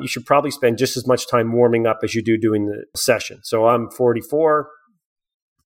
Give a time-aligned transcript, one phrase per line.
[0.00, 2.84] you should probably spend just as much time warming up as you do doing the
[2.98, 3.40] session.
[3.42, 4.68] So I'm 44,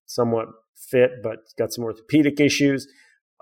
[0.06, 2.86] somewhat fit, but got some orthopedic issues.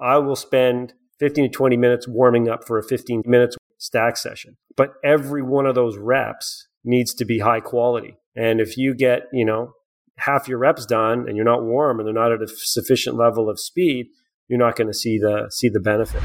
[0.01, 4.57] I will spend 15 to 20 minutes warming up for a 15 minutes stack session.
[4.77, 8.17] But every one of those reps needs to be high quality.
[8.35, 9.75] And if you get, you know,
[10.19, 13.49] half your reps done and you're not warm and they're not at a sufficient level
[13.51, 14.07] of speed,
[14.49, 16.23] you're not going to see the see the benefit.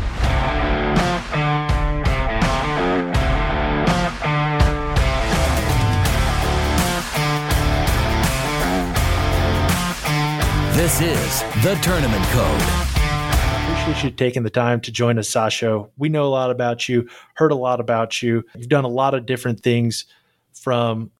[10.87, 12.61] This is the Tournament Code.
[13.81, 15.89] Appreciate you taking the time to join us, Sasho.
[15.97, 18.45] We know a lot about you, heard a lot about you.
[18.55, 20.05] You've done a lot of different things
[20.53, 21.11] from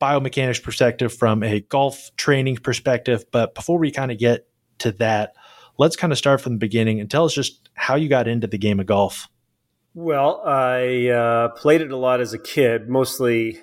[0.00, 3.24] biomechanics perspective, from a golf training perspective.
[3.30, 4.48] But before we kind of get
[4.78, 5.34] to that,
[5.78, 8.48] let's kind of start from the beginning and tell us just how you got into
[8.48, 9.28] the game of golf.
[9.94, 13.60] Well, I uh, played it a lot as a kid, mostly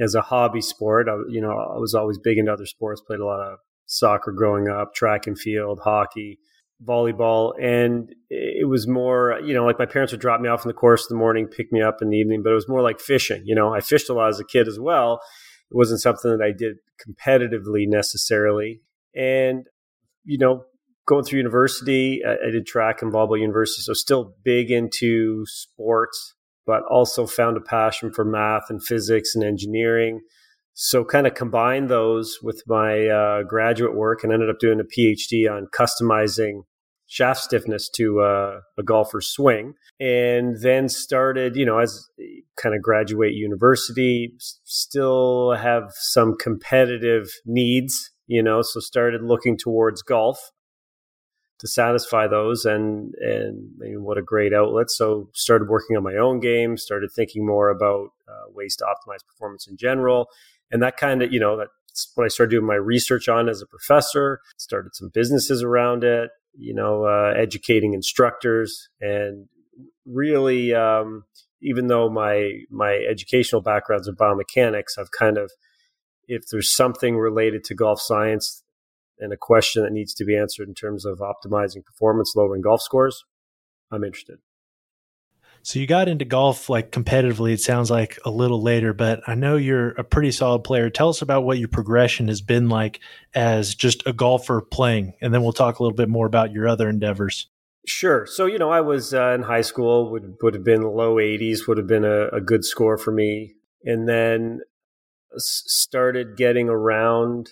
[0.00, 1.06] as a hobby sport.
[1.08, 3.00] I, you know, I was always big into other sports.
[3.00, 6.38] Played a lot of soccer growing up, track and field, hockey,
[6.86, 7.52] volleyball.
[7.60, 10.74] And it was more, you know, like my parents would drop me off in the
[10.74, 13.00] course in the morning, pick me up in the evening, but it was more like
[13.00, 13.42] fishing.
[13.44, 15.20] You know, I fished a lot as a kid as well.
[15.70, 16.76] It wasn't something that I did
[17.06, 18.80] competitively necessarily.
[19.14, 19.66] And,
[20.24, 20.64] you know,
[21.06, 23.82] going through university, I, did track and volleyball university.
[23.82, 26.34] So still big into sports,
[26.66, 30.20] but also found a passion for math and physics and engineering
[30.74, 34.84] so kind of combined those with my uh, graduate work and ended up doing a
[34.84, 36.62] phd on customizing
[37.06, 39.74] shaft stiffness to uh, a golfer's swing.
[40.00, 42.08] And then started you know as
[42.56, 50.02] kind of graduate university still have some competitive needs you know so started looking towards
[50.02, 50.38] golf
[51.58, 54.90] to satisfy those and and I mean, what a great outlet.
[54.90, 59.24] So started working on my own game started thinking more about uh, ways to optimize
[59.26, 60.28] performance in general
[60.74, 63.62] and that kind of, you know, that's what I started doing my research on as
[63.62, 69.46] a professor, started some businesses around it, you know, uh, educating instructors and
[70.04, 71.26] really, um,
[71.62, 75.52] even though my, my educational backgrounds in biomechanics, I've kind of,
[76.26, 78.64] if there's something related to golf science
[79.20, 82.82] and a question that needs to be answered in terms of optimizing performance, lowering golf
[82.82, 83.24] scores,
[83.92, 84.38] I'm interested.
[85.64, 89.34] So you got into golf like competitively, it sounds like a little later, but I
[89.34, 90.90] know you're a pretty solid player.
[90.90, 93.00] Tell us about what your progression has been like
[93.34, 96.68] as just a golfer playing, and then we'll talk a little bit more about your
[96.68, 97.48] other endeavors.
[97.86, 98.26] Sure.
[98.26, 101.66] So, you know, I was uh, in high school, would, would have been low 80s,
[101.66, 103.54] would have been a, a good score for me.
[103.84, 104.60] And then
[105.38, 107.50] started getting around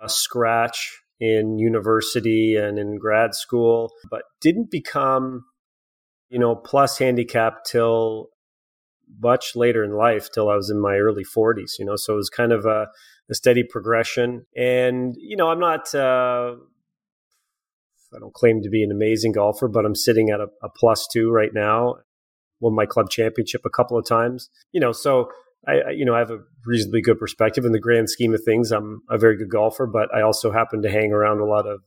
[0.00, 5.44] a scratch in university and in grad school, but didn't become
[6.28, 8.28] you know, plus handicap till
[9.20, 12.16] much later in life, till I was in my early 40s, you know, so it
[12.16, 12.88] was kind of a,
[13.30, 14.44] a steady progression.
[14.56, 16.56] And, you know, I'm not, uh,
[18.14, 21.06] I don't claim to be an amazing golfer, but I'm sitting at a, a plus
[21.10, 21.96] two right now.
[22.60, 25.28] Won my club championship a couple of times, you know, so
[25.66, 28.72] I, you know, I have a reasonably good perspective in the grand scheme of things.
[28.72, 31.82] I'm a very good golfer, but I also happen to hang around a lot of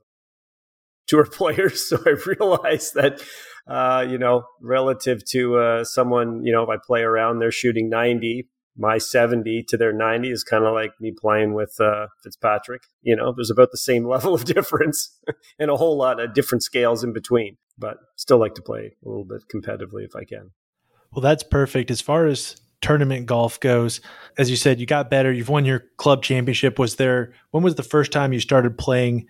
[1.08, 1.88] tour players.
[1.88, 3.22] So I realized that
[3.68, 7.90] uh, you know, relative to uh, someone, you know, if I play around, they're shooting
[7.90, 8.48] 90,
[8.78, 12.84] my 70 to their 90 is kind of like me playing with uh, Fitzpatrick.
[13.02, 15.18] You know, there's about the same level of difference
[15.60, 19.08] and a whole lot of different scales in between, but still like to play a
[19.08, 20.52] little bit competitively if I can.
[21.12, 21.92] Well, that's perfect.
[21.92, 24.02] As far as tournament golf goes,
[24.38, 25.32] as you said, you got better.
[25.32, 26.80] You've won your club championship.
[26.80, 29.28] Was there, when was the first time you started playing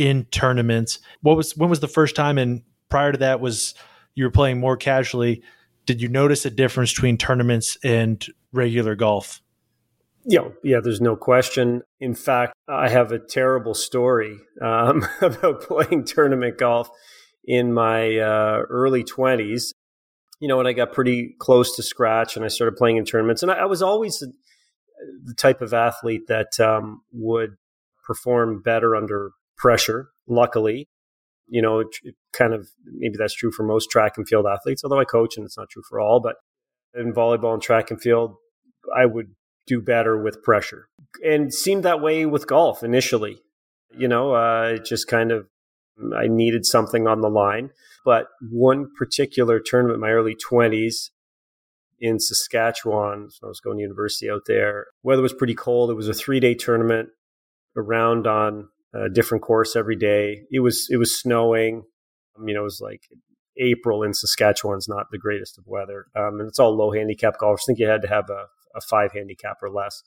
[0.00, 0.98] in tournaments?
[1.20, 3.74] What was, when was the first time and prior to that was
[4.14, 5.42] you were playing more casually.
[5.86, 9.40] Did you notice a difference between tournaments and regular golf?
[10.24, 11.82] Yeah, yeah, there's no question.
[12.00, 16.90] In fact, I have a terrible story um, about playing tournament golf
[17.44, 19.72] in my uh, early 20s.
[20.40, 23.42] You know, when I got pretty close to scratch and I started playing in tournaments,
[23.42, 27.56] and I, I was always the type of athlete that um, would
[28.04, 30.88] perform better under pressure, luckily
[31.50, 34.82] you know, it, it kind of maybe that's true for most track and field athletes,
[34.84, 36.20] although I coach and it's not true for all.
[36.20, 36.36] But
[36.94, 38.36] in volleyball and track and field,
[38.96, 39.34] I would
[39.66, 40.88] do better with pressure
[41.24, 43.42] and seemed that way with golf initially.
[43.96, 45.48] You know, uh, just kind of,
[46.16, 47.70] I needed something on the line.
[48.04, 51.10] But one particular tournament my early 20s
[51.98, 55.90] in Saskatchewan, so I was going to university out there, weather was pretty cold.
[55.90, 57.08] It was a three day tournament
[57.76, 60.42] around on a different course every day.
[60.50, 61.82] It was it was snowing.
[62.44, 63.02] You know, it was like
[63.58, 67.64] April in Saskatchewan's not the greatest of weather, um, and it's all low handicap golfers.
[67.64, 68.46] I think you had to have a,
[68.76, 70.02] a five handicap or less.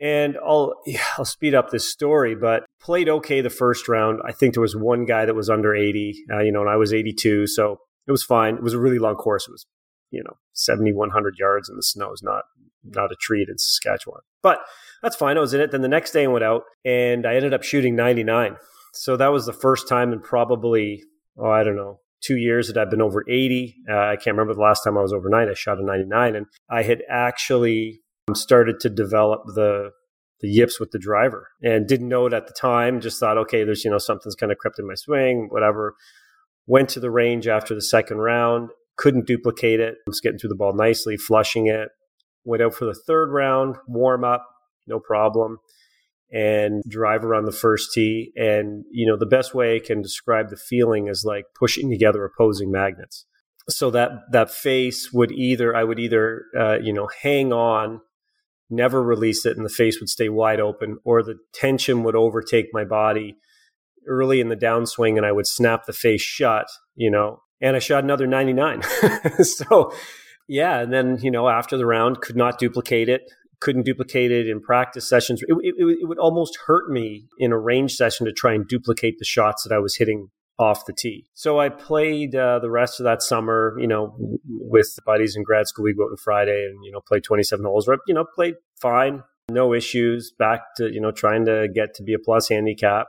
[0.00, 4.20] And I'll yeah, I'll speed up this story, but played okay the first round.
[4.26, 6.76] I think there was one guy that was under 80, uh, you know, and I
[6.76, 8.56] was 82, so it was fine.
[8.56, 9.48] It was a really long course.
[9.48, 9.66] It was,
[10.16, 12.44] you know, 7,100 yards in the snow is not
[12.84, 14.60] not a treat in Saskatchewan, but
[15.02, 15.36] that's fine.
[15.36, 15.72] I was in it.
[15.72, 18.56] Then the next day I went out and I ended up shooting 99.
[18.94, 21.02] So that was the first time in probably
[21.36, 23.76] oh I don't know two years that I've been over 80.
[23.88, 25.50] Uh, I can't remember the last time I was over 90.
[25.50, 28.00] I shot a 99, and I had actually
[28.34, 29.90] started to develop the
[30.40, 33.64] the yips with the driver and didn't know it at the time just thought okay
[33.64, 35.94] there's you know something's kind of crept in my swing whatever
[36.66, 39.96] went to the range after the second round couldn't duplicate it.
[40.06, 41.88] Was getting through the ball nicely flushing it.
[42.44, 44.46] Went out for the third round warm up
[44.86, 45.58] no problem
[46.32, 48.32] and drive around the first tee.
[48.36, 52.24] And you know the best way i can describe the feeling is like pushing together
[52.24, 53.26] opposing magnets.
[53.68, 58.00] So that that face would either i would either uh, you know hang on
[58.70, 62.66] never release it and the face would stay wide open or the tension would overtake
[62.72, 63.36] my body
[64.06, 67.78] early in the downswing and I would snap the face shut, you know, and I
[67.78, 68.82] shot another 99.
[69.42, 69.92] so
[70.48, 70.80] yeah.
[70.80, 73.22] And then, you know, after the round could not duplicate it,
[73.60, 75.42] couldn't duplicate it in practice sessions.
[75.42, 79.18] It, it, it would almost hurt me in a range session to try and duplicate
[79.18, 81.26] the shots that I was hitting off the tee.
[81.34, 84.14] So I played uh, the rest of that summer, you know,
[84.46, 85.84] with buddies in grad school.
[85.84, 87.88] We go out on Friday and, you know, play 27 holes.
[88.06, 92.14] You know, played fine, no issues, back to, you know, trying to get to be
[92.14, 93.08] a plus handicap.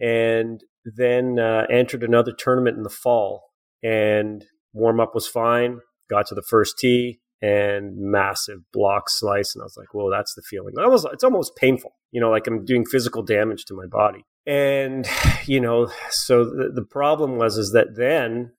[0.00, 3.49] And then uh, entered another tournament in the fall
[3.82, 5.80] and warm up was fine.
[6.08, 9.54] Got to the first tee and massive block slice.
[9.54, 10.74] And I was like, whoa, that's the feeling.
[10.76, 14.24] Was, it's almost painful, you know, like I'm doing physical damage to my body.
[14.46, 15.08] And,
[15.46, 18.52] you know, so the, the problem was, is that then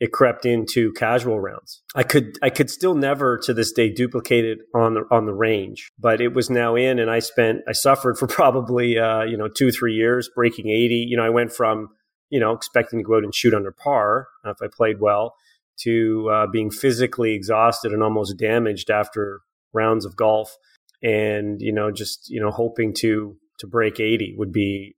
[0.00, 1.82] it crept into casual rounds.
[1.94, 5.34] I could I could still never to this day duplicate it on the on the
[5.34, 9.36] range, but it was now in, and I spent I suffered for probably uh, you
[9.36, 11.04] know two three years breaking eighty.
[11.08, 11.88] You know, I went from
[12.30, 15.34] you know expecting to go out and shoot under par uh, if I played well
[15.80, 19.40] to uh, being physically exhausted and almost damaged after
[19.72, 20.56] rounds of golf,
[21.02, 24.96] and you know just you know hoping to to break 80 would be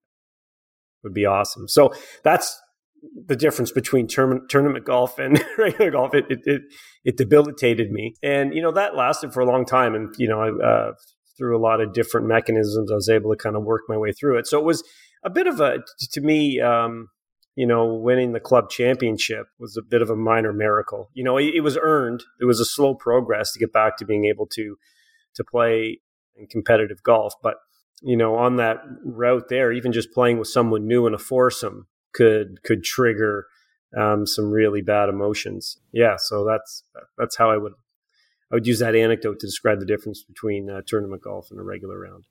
[1.02, 1.68] would be awesome.
[1.68, 2.60] So that's
[3.26, 6.14] the difference between term, tournament golf and regular golf.
[6.14, 6.62] It, it, it
[7.04, 9.94] it debilitated me, and you know that lasted for a long time.
[9.94, 10.92] And you know, I, uh,
[11.38, 14.12] through a lot of different mechanisms, I was able to kind of work my way
[14.12, 14.46] through it.
[14.46, 14.82] So it was
[15.24, 15.78] a bit of a
[16.12, 16.60] to me.
[16.60, 17.08] Um,
[17.60, 21.10] you know, winning the club championship was a bit of a minor miracle.
[21.12, 22.24] You know, it, it was earned.
[22.40, 24.78] It was a slow progress to get back to being able to
[25.34, 26.00] to play
[26.36, 27.56] in competitive golf, but
[28.00, 31.86] you know, on that route there, even just playing with someone new in a foursome
[32.14, 33.44] could could trigger
[33.94, 35.76] um, some really bad emotions.
[35.92, 36.82] Yeah, so that's
[37.18, 37.74] that's how I would
[38.50, 41.62] I would use that anecdote to describe the difference between uh, tournament golf and a
[41.62, 42.24] regular round.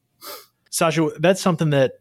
[0.72, 2.00] Sasho, that's something that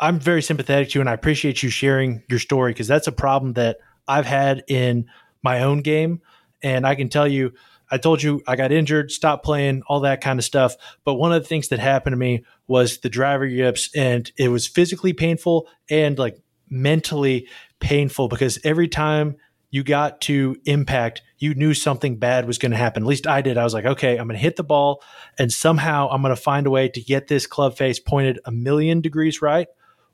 [0.00, 3.12] I'm very sympathetic to, you, and I appreciate you sharing your story because that's a
[3.12, 5.06] problem that I've had in
[5.42, 6.22] my own game,
[6.62, 7.52] and I can tell you
[7.90, 10.76] I told you I got injured, stopped playing, all that kind of stuff.
[11.04, 14.48] But one of the things that happened to me was the driver yips, and it
[14.48, 16.38] was physically painful and like
[16.68, 17.48] mentally
[17.80, 19.36] painful because every time
[19.70, 23.02] you got to impact, you knew something bad was going to happen.
[23.02, 23.56] At least I did.
[23.56, 25.02] I was like, okay, I'm going to hit the ball,
[25.38, 28.52] and somehow I'm going to find a way to get this club face pointed a
[28.52, 29.66] million degrees right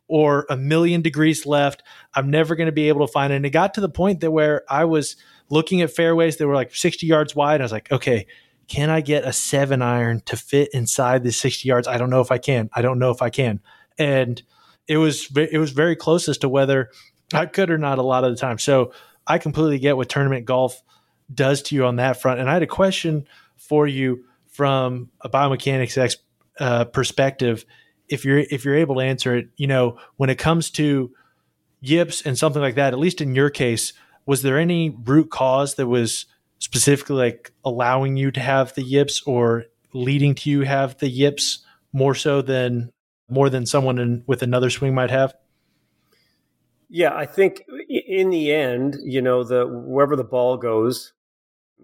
[0.09, 1.83] or a million degrees left.
[2.15, 3.37] I'm never going to be able to find it.
[3.37, 5.17] And it got to the point that where I was
[5.49, 7.61] looking at fairways that were like 60 yards wide.
[7.61, 8.27] I was like, okay,
[8.69, 11.89] can I get a seven iron to fit inside the 60 yards?
[11.89, 12.69] I don't know if I can.
[12.73, 13.61] I don't know if I can.
[13.99, 14.43] And
[14.89, 16.91] it was it was very close as to whether
[17.33, 18.59] I could or not a lot of the time.
[18.59, 18.93] So
[19.27, 20.83] I completely get what tournament golf
[21.33, 22.41] does to you on that front.
[22.41, 26.17] And I had a question for you from a biomechanics ex,
[26.61, 27.65] uh, perspective.
[28.09, 31.11] If you're if you're able to answer it, you know, when it comes to
[31.81, 33.93] yips and something like that, at least in your case,
[34.25, 36.27] was there any root cause that was
[36.59, 41.65] specifically like allowing you to have the yips or leading to you have the yips
[41.93, 42.93] more so than
[43.29, 45.35] more than someone in, with another swing might have?
[46.89, 51.13] Yeah, I think in the end, you know, the wherever the ball goes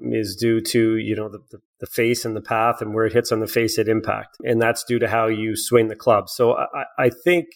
[0.00, 3.12] is due to you know the, the, the face and the path and where it
[3.12, 6.28] hits on the face at impact, and that's due to how you swing the club.
[6.28, 7.46] So I, I think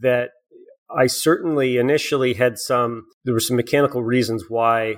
[0.00, 0.30] that
[0.96, 4.96] I certainly initially had some, there were some mechanical reasons why,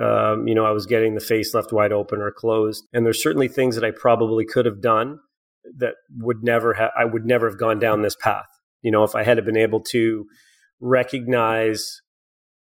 [0.00, 2.84] um, you know, I was getting the face left wide open or closed.
[2.92, 5.18] And there's certainly things that I probably could have done
[5.78, 8.46] that would never have, I would never have gone down this path.
[8.82, 10.26] You know, if I had been able to
[10.80, 12.00] recognize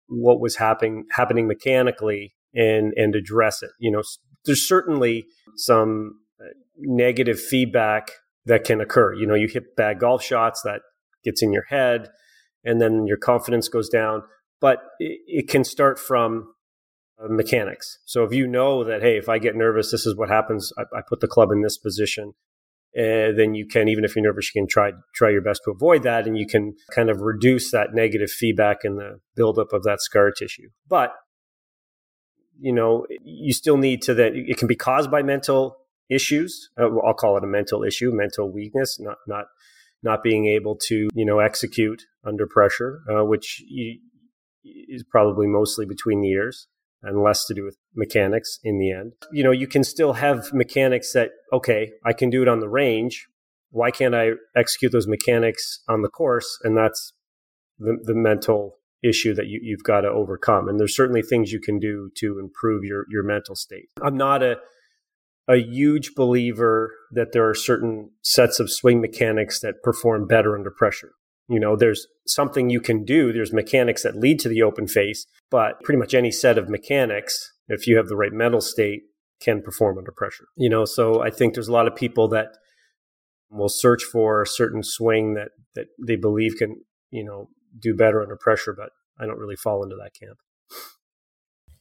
[0.09, 3.71] what was happening happening mechanically and and address it.
[3.79, 4.03] You know,
[4.45, 6.47] there's certainly some uh,
[6.79, 8.11] negative feedback
[8.47, 9.15] that can occur.
[9.15, 10.81] You know, you hit bad golf shots that
[11.25, 12.09] gets in your head,
[12.65, 14.23] and then your confidence goes down.
[14.61, 16.55] But it, it can start from
[17.23, 17.99] uh, mechanics.
[18.07, 20.73] So if you know that, hey, if I get nervous, this is what happens.
[20.79, 22.33] I, I put the club in this position.
[22.99, 25.71] Uh, then you can, even if you're nervous, you can try try your best to
[25.71, 29.83] avoid that, and you can kind of reduce that negative feedback and the buildup of
[29.83, 30.71] that scar tissue.
[30.89, 31.13] But
[32.59, 34.33] you know, you still need to that.
[34.35, 35.77] It can be caused by mental
[36.11, 36.71] issues.
[36.79, 39.47] Uh, I'll call it a mental issue, mental weakness, not not
[40.03, 43.99] not being able to you know execute under pressure, uh, which you,
[44.65, 46.69] is probably mostly between the ears
[47.03, 49.13] and less to do with mechanics in the end.
[49.33, 52.69] You know, you can still have mechanics that okay, I can do it on the
[52.69, 53.27] range.
[53.71, 56.59] Why can't I execute those mechanics on the course?
[56.63, 57.13] And that's
[57.79, 60.69] the, the mental issue that you, you've got to overcome.
[60.69, 63.89] And there's certainly things you can do to improve your, your mental state.
[64.03, 64.57] I'm not a,
[65.49, 70.71] a huge believer that there are certain sets of swing mechanics that perform better under
[70.71, 71.13] pressure.
[71.49, 73.33] You know, there's something you can do.
[73.33, 77.53] There's mechanics that lead to the open face, but pretty much any set of mechanics,
[77.69, 79.03] if you have the right mental state,
[79.41, 80.47] can perform under pressure.
[80.57, 82.49] You know, so I think there's a lot of people that
[83.51, 88.23] will search for a certain swing that that they believe can, you know, do better
[88.23, 90.39] under pressure, but I don't really fall into that camp.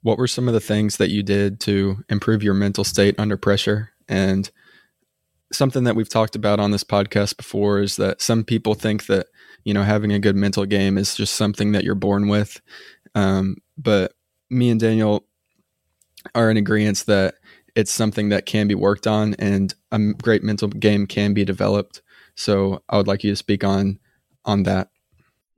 [0.02, 3.38] What were some of the things that you did to improve your mental state under
[3.38, 3.92] pressure?
[4.08, 4.50] And
[5.52, 9.28] something that we've talked about on this podcast before is that some people think that,
[9.64, 12.62] you know, having a good mental game is just something that you're born with.
[13.16, 14.14] Um, but
[14.50, 15.26] me and Daniel
[16.34, 17.36] are in agreement that
[17.76, 22.02] it's something that can be worked on and a great mental game can be developed.
[22.36, 24.00] So I would like you to speak on
[24.46, 24.90] on that.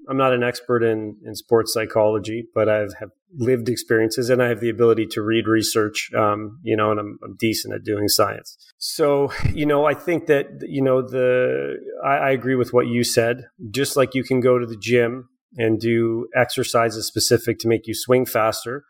[0.10, 4.48] I'm not an expert in, in sports psychology, but I've have lived experiences and I
[4.48, 8.08] have the ability to read research, um, you know, and I'm, I'm, decent at doing
[8.08, 8.58] science.
[8.78, 13.04] So, you know, I think that, you know, the, I, I agree with what you
[13.04, 13.48] said.
[13.70, 17.94] Just like you can go to the gym and do exercises specific to make you
[17.94, 18.86] swing faster,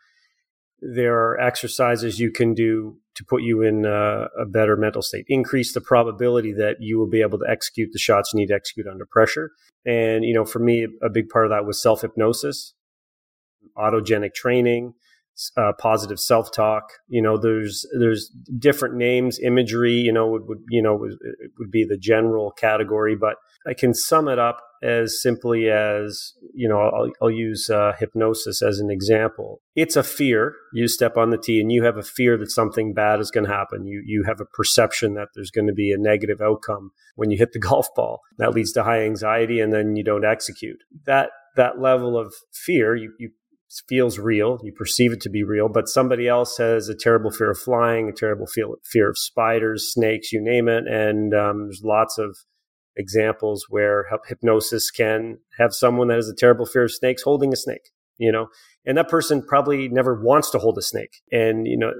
[0.80, 5.26] there are exercises you can do to put you in a, a, better mental state,
[5.28, 8.54] increase the probability that you will be able to execute the shots you need to
[8.54, 9.50] execute under pressure.
[9.84, 12.74] And, you know, for me, a big part of that was self hypnosis,
[13.76, 14.94] autogenic training,
[15.56, 16.92] uh, positive self talk.
[17.08, 21.18] You know, there's, there's different names, imagery, you know, would, would you know, would,
[21.58, 23.34] would be the general category, but
[23.66, 28.62] I can sum it up as simply as you know i'll, I'll use uh, hypnosis
[28.62, 29.60] as an example.
[29.74, 30.54] It's a fear.
[30.72, 33.46] You step on the tee and you have a fear that something bad is going
[33.46, 33.86] to happen.
[33.86, 37.38] You you have a perception that there's going to be a negative outcome when you
[37.38, 38.20] hit the golf ball.
[38.38, 40.78] That leads to high anxiety and then you don't execute.
[41.06, 43.30] That that level of fear you, you
[43.88, 44.58] feels real.
[44.62, 48.08] You perceive it to be real but somebody else has a terrible fear of flying
[48.08, 52.36] a terrible fear of spiders snakes you name it and um, there's lots of
[52.98, 57.56] examples where hypnosis can have someone that has a terrible fear of snakes holding a
[57.56, 58.48] snake, you know,
[58.84, 61.20] and that person probably never wants to hold a snake.
[61.30, 61.92] And, you know,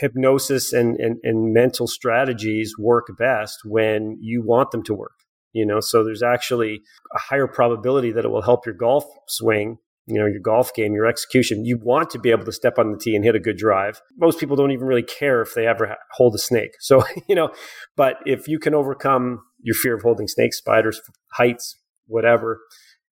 [0.00, 5.16] hypnosis and, and, and mental strategies work best when you want them to work,
[5.52, 6.80] you know, so there's actually
[7.14, 10.94] a higher probability that it will help your golf swing you know your golf game
[10.94, 11.64] your execution.
[11.64, 14.00] You want to be able to step on the tee and hit a good drive.
[14.16, 16.72] Most people don't even really care if they ever hold a snake.
[16.80, 17.50] So you know
[17.96, 21.00] but if you can overcome your fear of holding snakes, spiders,
[21.32, 22.60] heights, whatever.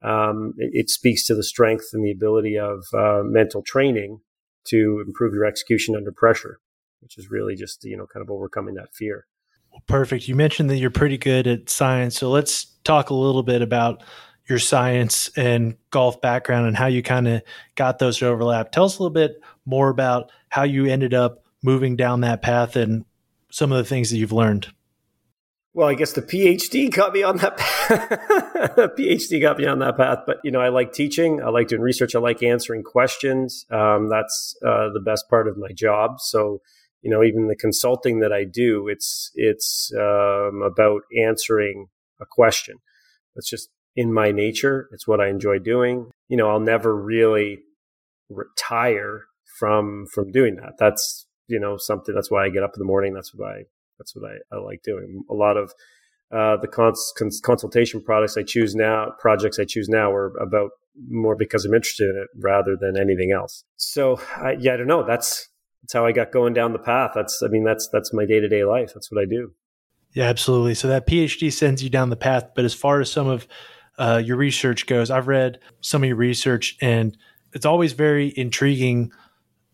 [0.02, 4.20] Um, it, it, speaks to the strength and the ability of uh, mental training
[4.66, 6.58] to improve your execution under pressure,
[7.00, 9.26] which is really just you know kind of overcoming that fear.
[9.86, 10.28] Perfect.
[10.28, 14.02] You mentioned that you're pretty good at science, so let's talk a little bit about
[14.46, 17.42] your science and golf background and how you kind of
[17.76, 18.72] got those to overlap.
[18.72, 22.76] Tell us a little bit more about how you ended up moving down that path
[22.76, 23.04] and
[23.50, 24.68] some of the things that you've learned.
[25.76, 28.08] Well, I guess the PhD got me on that path.
[28.96, 30.20] PhD got me on that path.
[30.24, 31.42] But, you know, I like teaching.
[31.42, 32.14] I like doing research.
[32.14, 33.66] I like answering questions.
[33.72, 36.20] Um, that's uh, the best part of my job.
[36.20, 36.60] So,
[37.02, 41.88] you know, even the consulting that I do, it's, it's um, about answering
[42.20, 42.76] a question.
[43.34, 44.88] It's just in my nature.
[44.92, 46.08] It's what I enjoy doing.
[46.28, 47.58] You know, I'll never really
[48.30, 49.24] retire
[49.58, 50.74] from, from doing that.
[50.78, 53.12] That's, you know, something, that's why I get up in the morning.
[53.12, 53.64] That's I
[53.98, 55.24] that's what I, I like doing.
[55.30, 55.72] A lot of
[56.32, 60.70] uh, the cons- cons- consultation products I choose now, projects I choose now, are about
[61.08, 63.64] more because I'm interested in it rather than anything else.
[63.76, 65.04] So I, yeah, I don't know.
[65.04, 65.48] That's
[65.82, 67.12] that's how I got going down the path.
[67.14, 68.92] That's I mean that's that's my day to day life.
[68.94, 69.52] That's what I do.
[70.12, 70.74] Yeah, absolutely.
[70.74, 72.50] So that PhD sends you down the path.
[72.54, 73.46] But as far as some of
[73.98, 77.16] uh, your research goes, I've read some of your research, and
[77.52, 79.12] it's always very intriguing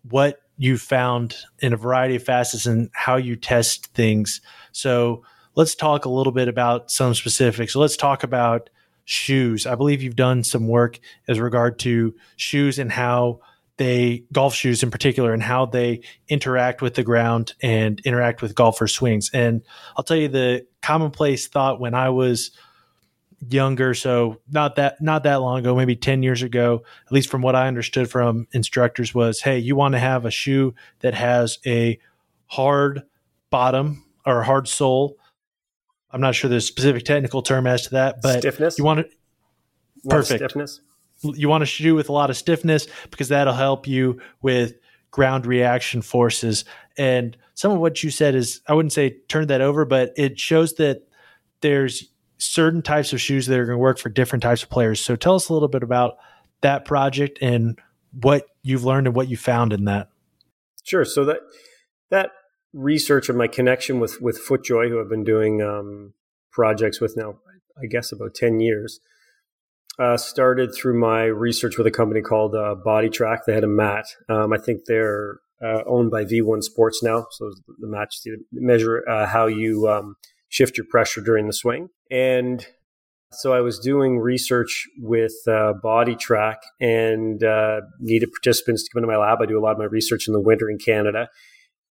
[0.08, 4.42] what you found in a variety of facets and how you test things.
[4.72, 5.24] So
[5.54, 7.74] let's talk a little bit about some specifics.
[7.74, 8.68] Let's talk about
[9.06, 9.64] shoes.
[9.64, 13.40] I believe you've done some work as regard to shoes and how
[13.78, 18.54] they golf shoes in particular and how they interact with the ground and interact with
[18.54, 19.30] golfer swings.
[19.32, 19.62] And
[19.96, 22.50] I'll tell you the commonplace thought when I was
[23.48, 27.42] younger, so not that not that long ago, maybe 10 years ago, at least from
[27.42, 31.58] what I understood from instructors was, hey, you want to have a shoe that has
[31.66, 31.98] a
[32.46, 33.02] hard
[33.50, 35.16] bottom or hard sole.
[36.10, 38.78] I'm not sure the specific technical term as to that, but stiffness.
[38.78, 39.12] You want it
[40.08, 40.80] perfect stiffness.
[41.22, 44.74] You want a shoe with a lot of stiffness because that'll help you with
[45.10, 46.64] ground reaction forces.
[46.96, 50.38] And some of what you said is, I wouldn't say turn that over, but it
[50.38, 51.06] shows that
[51.60, 52.09] there's
[52.40, 55.00] certain types of shoes that are going to work for different types of players.
[55.00, 56.16] So tell us a little bit about
[56.62, 57.78] that project and
[58.12, 60.08] what you've learned and what you found in that.
[60.84, 61.04] Sure.
[61.04, 61.40] So that
[62.10, 62.30] that
[62.72, 66.14] research and my connection with with FootJoy, who I've been doing um,
[66.50, 67.36] projects with now,
[67.80, 69.00] I guess about ten years,
[69.98, 72.74] uh, started through my research with a company called uh,
[73.12, 73.40] Track.
[73.46, 74.06] They had a mat.
[74.28, 77.26] Um, I think they're uh, owned by V1 Sports now.
[77.32, 80.16] So the match to measure uh, how you um,
[80.48, 81.90] shift your pressure during the swing.
[82.10, 82.66] And
[83.32, 89.12] so I was doing research with uh, BodiTrak and uh, needed participants to come into
[89.12, 89.38] my lab.
[89.40, 91.28] I do a lot of my research in the winter in Canada.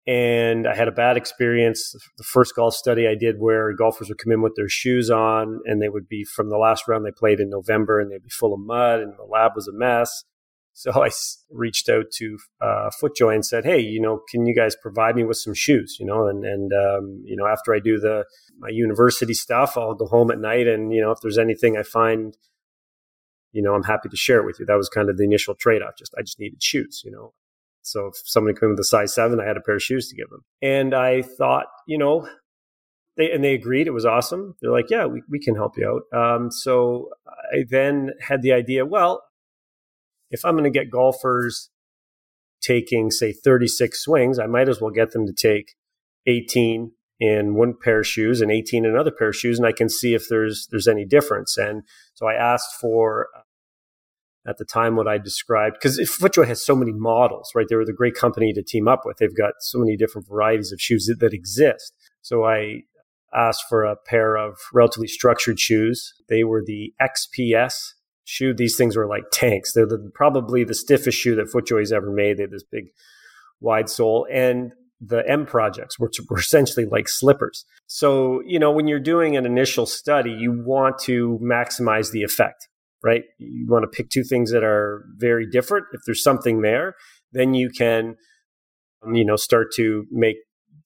[0.07, 1.95] And I had a bad experience.
[2.17, 5.61] The first golf study I did where golfers would come in with their shoes on
[5.67, 8.31] and they would be from the last round they played in November and they'd be
[8.31, 10.25] full of mud and the lab was a mess.
[10.79, 11.11] So I
[11.51, 15.25] reached out to uh, FootJoy and said, "Hey, you know, can you guys provide me
[15.25, 15.97] with some shoes?
[15.99, 18.27] You know, and and um, you know, after I do the
[18.61, 21.83] my university stuff, I'll go home at night, and you know, if there's anything I
[21.83, 22.37] find,
[23.51, 24.67] you know, I'm happy to share it with you.
[24.67, 25.95] That was kind of the initial trade off.
[25.99, 27.33] Just I just needed shoes, you know.
[27.83, 30.15] So if somebody came with a size seven, I had a pair of shoes to
[30.15, 32.29] give them, and I thought, you know,
[33.17, 33.89] they and they agreed.
[33.89, 34.55] It was awesome.
[34.63, 36.17] They're like, yeah, we we can help you out.
[36.17, 37.09] Um, so
[37.53, 39.25] I then had the idea, well
[40.31, 41.71] if I'm going to get golfers
[42.61, 45.75] taking, say, 36 swings, I might as well get them to take
[46.27, 49.73] 18 in one pair of shoes and 18 in another pair of shoes, and I
[49.73, 51.57] can see if there's there's any difference.
[51.57, 51.83] And
[52.15, 53.29] so I asked for
[54.47, 57.67] at the time what I described because FootJoy has so many models, right?
[57.69, 59.19] They were the great company to team up with.
[59.19, 61.93] They've got so many different varieties of shoes that, that exist.
[62.23, 62.83] So I
[63.35, 66.15] asked for a pair of relatively structured shoes.
[66.29, 67.95] They were the XPS
[68.29, 68.53] shoe.
[68.53, 69.73] These things were like tanks.
[69.73, 72.37] They're the, probably the stiffest shoe that FootJoy's ever made.
[72.37, 72.89] They have this big
[73.61, 77.65] wide sole and the M projects, which were essentially like slippers.
[77.87, 82.69] So, you know, when you're doing an initial study, you want to maximize the effect,
[83.03, 83.25] right?
[83.39, 85.87] You want to pick two things that are very different.
[85.93, 86.95] If there's something there,
[87.33, 88.17] then you can,
[89.11, 90.37] you know, start to make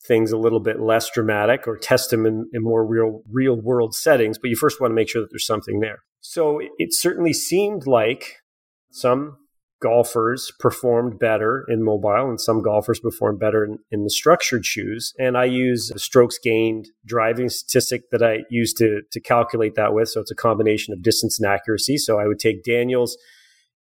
[0.06, 3.94] things a little bit less dramatic or test them in, in more real real world
[3.94, 7.32] settings but you first want to make sure that there's something there so it certainly
[7.32, 8.36] seemed like
[8.90, 9.36] some
[9.82, 15.12] golfers performed better in mobile and some golfers performed better in, in, the structured shoes.
[15.18, 19.92] And I use a strokes gained driving statistic that I use to, to calculate that
[19.92, 20.08] with.
[20.08, 21.98] So it's a combination of distance and accuracy.
[21.98, 23.18] So I would take Daniel's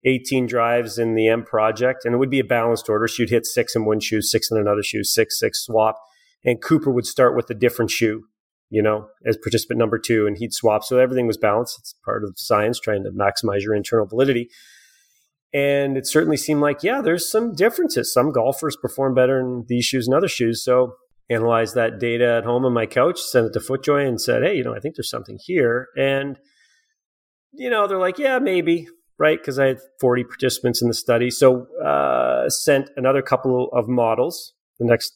[0.03, 3.07] 18 drives in the M project and it would be a balanced order.
[3.17, 5.99] You'd hit six in one shoe, six in another shoe, six, six swap.
[6.43, 8.23] And Cooper would start with a different shoe
[8.71, 10.83] you know, as participant number two, and he'd swap.
[10.83, 11.77] So everything was balanced.
[11.77, 14.49] It's part of science, trying to maximize your internal validity.
[15.53, 18.13] And it certainly seemed like, yeah, there's some differences.
[18.13, 20.63] Some golfers perform better in these shoes and other shoes.
[20.63, 20.93] So
[21.29, 24.55] analyzed that data at home on my couch, sent it to FootJoy and said, hey,
[24.55, 25.87] you know, I think there's something here.
[25.97, 26.39] And,
[27.51, 28.87] you know, they're like, yeah, maybe,
[29.19, 29.37] right?
[29.37, 31.29] Because I had 40 participants in the study.
[31.29, 35.13] So uh, sent another couple of models the next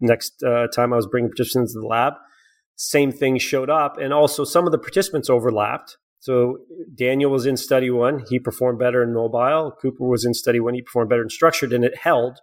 [0.00, 2.14] next uh, time I was bringing participants to the lab
[2.80, 3.98] same thing showed up.
[3.98, 5.98] And also some of the participants overlapped.
[6.18, 6.58] So
[6.94, 8.24] Daniel was in study one.
[8.30, 9.72] He performed better in mobile.
[9.82, 10.72] Cooper was in study one.
[10.72, 12.38] He performed better in structured, and it held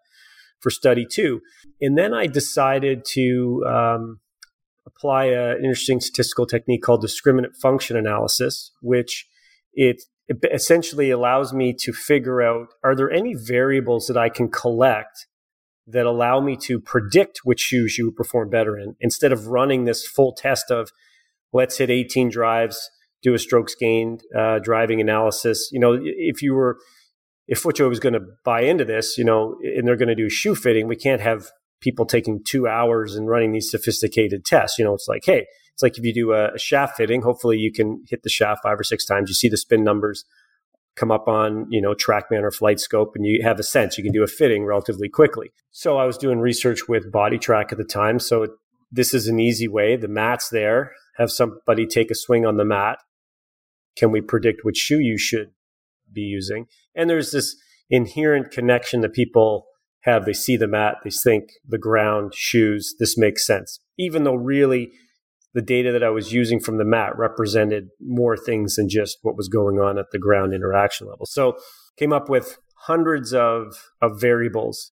[0.60, 1.42] for study two.
[1.82, 4.20] And then I decided to um,
[4.86, 9.28] apply a, an interesting statistical technique called discriminant function analysis, which
[9.74, 14.50] it, it essentially allows me to figure out are there any variables that I can
[14.50, 15.28] collect
[15.88, 19.86] that allow me to predict which shoes you would perform better in instead of running
[19.86, 20.92] this full test of
[21.54, 22.90] let's hit 18 drives,
[23.24, 25.70] do a strokes gained uh, driving analysis.
[25.72, 26.78] You know, if you were,
[27.48, 30.30] if FootJoy was going to buy into this, you know, and they're going to do
[30.30, 31.48] shoe fitting, we can't have
[31.80, 34.78] people taking two hours and running these sophisticated tests.
[34.78, 37.58] You know, it's like, hey, it's like if you do a, a shaft fitting, hopefully
[37.58, 39.30] you can hit the shaft five or six times.
[39.30, 40.26] You see the spin numbers
[40.98, 43.98] come up on, you know, TrackMan or FlightScope and you have a sense.
[43.98, 45.52] You can do a fitting relatively quickly.
[45.72, 48.20] So I was doing research with BodiTrak at the time.
[48.20, 48.48] So
[48.92, 49.96] this is an easy way.
[49.96, 50.92] The mat's there.
[51.18, 52.98] Have somebody take a swing on the mat.
[53.96, 55.52] Can we predict which shoe you should
[56.12, 56.66] be using?
[56.96, 57.56] And there's this
[57.90, 59.68] inherent connection that people
[60.02, 60.26] have.
[60.26, 63.80] They see the mat, they think the ground, shoes, this makes sense.
[63.98, 64.92] Even though really
[65.58, 69.36] the data that I was using from the mat represented more things than just what
[69.36, 71.26] was going on at the ground interaction level.
[71.26, 71.58] So
[71.98, 74.92] came up with hundreds of, of variables,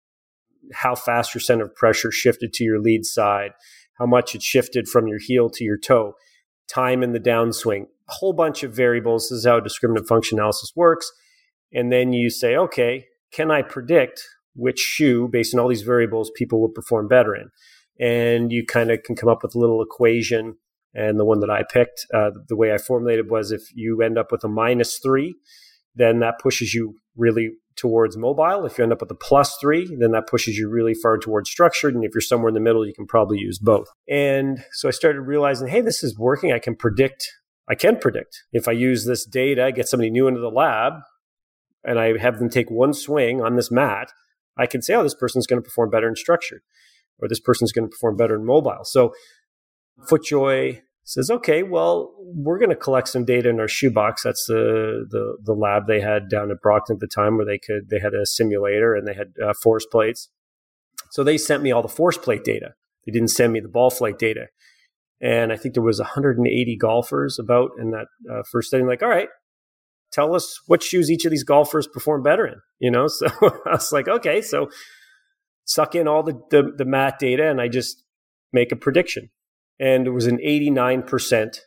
[0.74, 3.52] how fast your center of pressure shifted to your lead side,
[4.00, 6.14] how much it shifted from your heel to your toe,
[6.68, 9.30] time in the downswing, a whole bunch of variables.
[9.30, 11.12] This is how discriminant function analysis works.
[11.72, 14.24] And then you say, okay, can I predict
[14.56, 17.52] which shoe, based on all these variables, people will perform better in?
[18.00, 20.58] And you kind of can come up with a little equation.
[20.94, 24.18] And the one that I picked, uh, the way I formulated was if you end
[24.18, 25.36] up with a minus three,
[25.96, 28.66] then that pushes you really towards mobile.
[28.66, 31.50] If you end up with a plus three, then that pushes you really far towards
[31.50, 31.94] structured.
[31.94, 33.88] And if you're somewhere in the middle, you can probably use both.
[34.10, 36.52] And so I started realizing, hey, this is working.
[36.52, 37.32] I can predict.
[37.70, 38.44] I can predict.
[38.52, 40.94] If I use this data, get somebody new into the lab,
[41.84, 44.12] and I have them take one swing on this mat,
[44.58, 46.62] I can say, oh, this person's going to perform better in structured
[47.20, 48.84] or this person's going to perform better in mobile.
[48.84, 49.14] So
[50.10, 54.24] FootJoy says, okay, well, we're going to collect some data in our shoebox.
[54.24, 57.58] That's the, the, the lab they had down at Brockton at the time where they
[57.58, 60.30] could, they had a simulator and they had uh, force plates.
[61.12, 62.74] So they sent me all the force plate data.
[63.06, 64.48] They didn't send me the ball flight data.
[65.22, 68.84] And I think there was 180 golfers about in that uh, first study.
[68.84, 69.30] Like, all right,
[70.12, 72.56] tell us what shoes each of these golfers perform better in.
[72.80, 74.70] You know, so I was like, okay, so
[75.68, 78.04] suck in all the, the, the mat data and I just
[78.52, 79.30] make a prediction.
[79.80, 81.60] And it was an 89%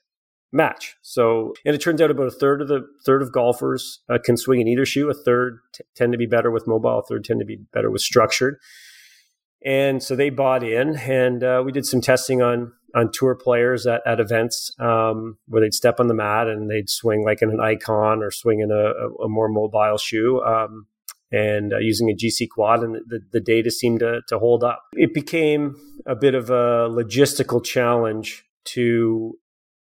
[0.53, 0.97] match.
[1.03, 4.37] So, and it turns out about a third of the third of golfers uh, can
[4.37, 5.09] swing in either shoe.
[5.09, 6.99] A third t- tend to be better with mobile.
[6.99, 8.59] A third tend to be better with structured.
[9.65, 13.87] And so they bought in, and uh, we did some testing on on tour players
[13.87, 17.51] at, at events um, where they'd step on the mat and they'd swing like in
[17.51, 20.43] an icon or swing in a, a, a more mobile shoe.
[20.43, 20.87] Um,
[21.33, 24.85] and uh, using a GCQuad, and the, the data seemed to, to hold up.
[24.95, 29.39] It became a bit of a logistical challenge to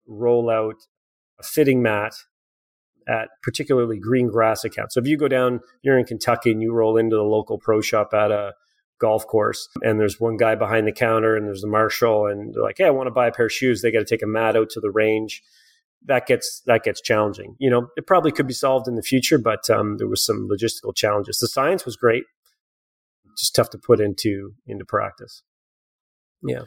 [0.07, 0.87] roll out
[1.38, 2.14] a fitting mat
[3.09, 4.94] at particularly green grass accounts.
[4.94, 7.81] So if you go down, you're in Kentucky and you roll into the local pro
[7.81, 8.55] shop at a
[9.01, 12.62] golf course and there's one guy behind the counter and there's the marshal and they're
[12.62, 13.81] like, Hey, I want to buy a pair of shoes.
[13.81, 15.42] They got to take a mat out to the range
[16.05, 17.57] that gets that gets challenging.
[17.59, 20.49] You know, it probably could be solved in the future, but um, there was some
[20.49, 21.39] logistical challenges.
[21.39, 22.25] The science was great,
[23.37, 25.43] just tough to put into into practice.
[26.43, 26.63] Yeah.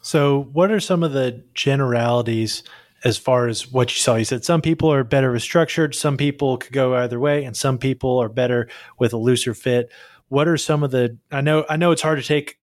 [0.00, 2.62] So, what are some of the generalities
[3.04, 4.16] as far as what you saw?
[4.16, 7.56] You said some people are better with structured, some people could go either way, and
[7.56, 9.90] some people are better with a looser fit.
[10.28, 11.18] What are some of the?
[11.30, 12.58] I know I know it's hard to take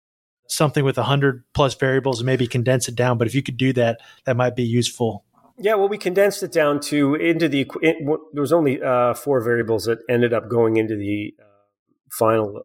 [0.48, 3.58] something with a hundred plus variables and maybe condense it down, but if you could
[3.58, 5.24] do that, that might be useful
[5.60, 7.70] yeah, well, we condensed it down to into the.
[7.82, 7.98] It,
[8.34, 11.46] there was only uh, four variables that ended up going into the uh,
[12.12, 12.62] final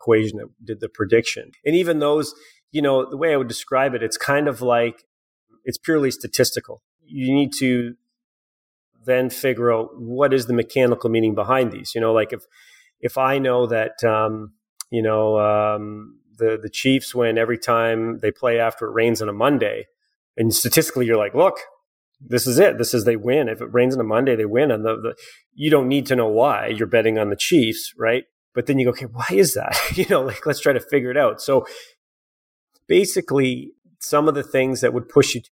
[0.00, 2.34] equation that did the prediction, and even those,
[2.72, 5.04] you know, the way I would describe it, it's kind of like
[5.64, 6.82] it's purely statistical.
[7.04, 7.94] You need to
[9.04, 11.94] then figure out what is the mechanical meaning behind these.
[11.94, 12.44] You know, like if
[13.00, 14.54] if I know that um,
[14.90, 19.28] you know um, the the Chiefs win every time they play after it rains on
[19.28, 19.86] a Monday,
[20.36, 21.58] and statistically you're like, look,
[22.20, 22.78] this is it.
[22.78, 23.48] This is they win.
[23.48, 24.70] If it rains on a Monday, they win.
[24.70, 25.14] And the, the
[25.54, 28.24] you don't need to know why you're betting on the Chiefs, right?
[28.54, 29.76] But then you go, okay, why is that?
[29.94, 31.40] you know, like let's try to figure it out.
[31.40, 31.66] So
[32.86, 35.50] basically, some of the things that would push you to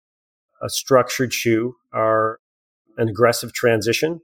[0.62, 2.38] a structured shoe are
[2.96, 4.20] an aggressive transition.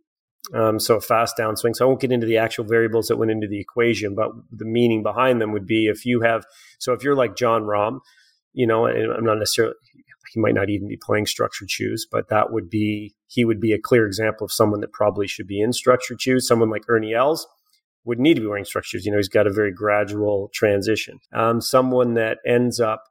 [0.54, 1.74] Um, so a fast downswing.
[1.74, 4.64] So I won't get into the actual variables that went into the equation, but the
[4.64, 6.44] meaning behind them would be if you have,
[6.78, 7.98] so if you're like Jon Rahm,
[8.52, 9.74] you know, I'm not necessarily,
[10.36, 13.72] he might not even be playing structured shoes, but that would be he would be
[13.72, 16.46] a clear example of someone that probably should be in structured shoes.
[16.46, 17.46] Someone like Ernie Els
[18.04, 19.06] would need to be wearing structured shoes.
[19.06, 21.20] You know, he's got a very gradual transition.
[21.32, 23.04] Um, someone that ends up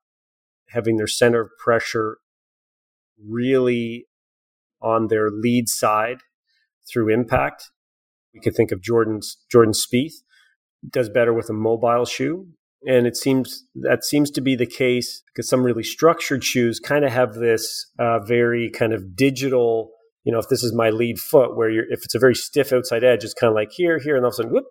[0.69, 2.19] having their center of pressure
[3.27, 4.05] really
[4.79, 6.19] on their lead side
[6.88, 7.71] through impact.
[8.35, 10.21] We could think of Jordan's Jordan Spieth
[10.88, 12.49] does better with a mobile shoe
[12.85, 17.03] and it seems that seems to be the case because some really structured shoes kind
[17.03, 19.91] of have this uh, very kind of digital
[20.23, 22.71] you know if this is my lead foot where you're if it's a very stiff
[22.71, 24.65] outside edge it's kind of like here here and all of a sudden whoop.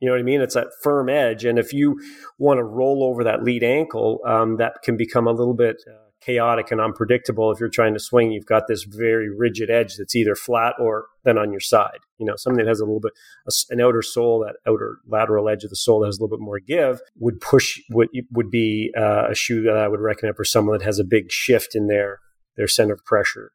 [0.00, 0.40] You know what i mean?
[0.42, 2.00] It's that firm edge and if you
[2.38, 6.03] want to roll over that lead ankle um, that can become a little bit uh,
[6.24, 7.50] chaotic and unpredictable.
[7.50, 11.06] If you're trying to swing, you've got this very rigid edge that's either flat or
[11.24, 11.98] then on your side.
[12.18, 13.12] You know, something that has a little bit
[13.70, 16.42] an outer sole, that outer lateral edge of the sole that has a little bit
[16.42, 20.44] more give would push would would be uh, a shoe that I would recommend for
[20.44, 22.20] someone that has a big shift in their
[22.56, 23.52] their center of pressure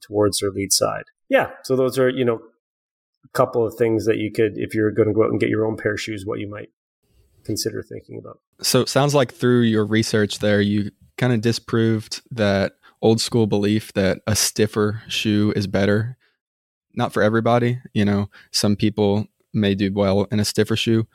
[0.00, 1.04] towards their lead side.
[1.28, 2.40] Yeah, so those are you know
[3.24, 5.50] a couple of things that you could if you're going to go out and get
[5.50, 6.70] your own pair of shoes, what you might
[7.44, 8.38] consider thinking about.
[8.62, 10.90] So it sounds like through your research there, you
[11.20, 16.16] kind of disproved that old school belief that a stiffer shoe is better.
[16.94, 21.06] Not for everybody, you know, some people may do well in a stiffer shoe.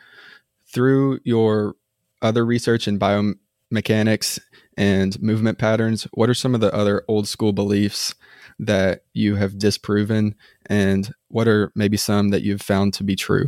[0.68, 1.76] Through your
[2.22, 4.39] other research in biomechanics
[4.78, 8.13] and movement patterns, what are some of the other old school beliefs
[8.60, 10.36] that you have disproven
[10.68, 13.48] and what are maybe some that you've found to be true?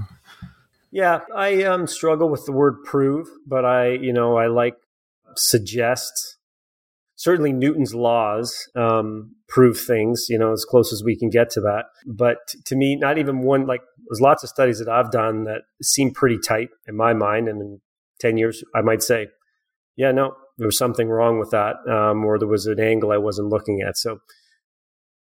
[0.90, 4.78] Yeah, I um, struggle with the word prove, but I, you know, I like
[5.36, 6.37] suggest.
[7.18, 11.62] Certainly, Newton's laws um, prove things, you know, as close as we can get to
[11.62, 11.86] that.
[12.06, 15.64] But to me, not even one, like, there's lots of studies that I've done that
[15.82, 17.50] seem pretty tight in my mind.
[17.50, 17.82] And in
[18.22, 19.28] 10 years, I might say,
[19.96, 23.18] yeah, no, there was something wrong with that, um, or there was an angle I
[23.18, 23.98] wasn't looking at.
[23.98, 24.20] So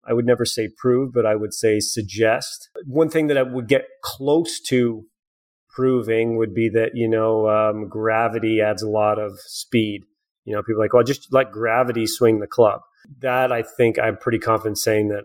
[0.07, 2.69] I would never say prove, but I would say suggest.
[2.85, 5.05] One thing that I would get close to
[5.69, 10.03] proving would be that you know um, gravity adds a lot of speed.
[10.47, 12.81] You know, people like, well, just let gravity swing the club.
[13.21, 15.25] That I think I'm pretty confident saying that.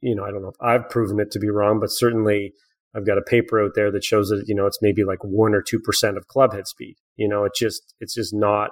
[0.00, 2.52] You know, I don't know if I've proven it to be wrong, but certainly
[2.94, 5.54] I've got a paper out there that shows that you know it's maybe like one
[5.54, 6.96] or two percent of club head speed.
[7.16, 8.70] You know, it's just it's just not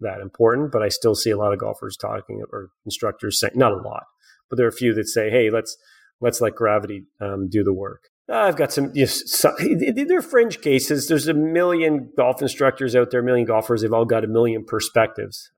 [0.00, 0.70] that important.
[0.70, 4.04] But I still see a lot of golfers talking or instructors saying not a lot,
[4.50, 5.76] but there are a few that say, hey, let's
[6.20, 8.10] let's let gravity um, do the work.
[8.28, 11.06] I've got some, you know, some, they're fringe cases.
[11.06, 13.82] There's a million golf instructors out there, a million golfers.
[13.82, 15.52] They've all got a million perspectives.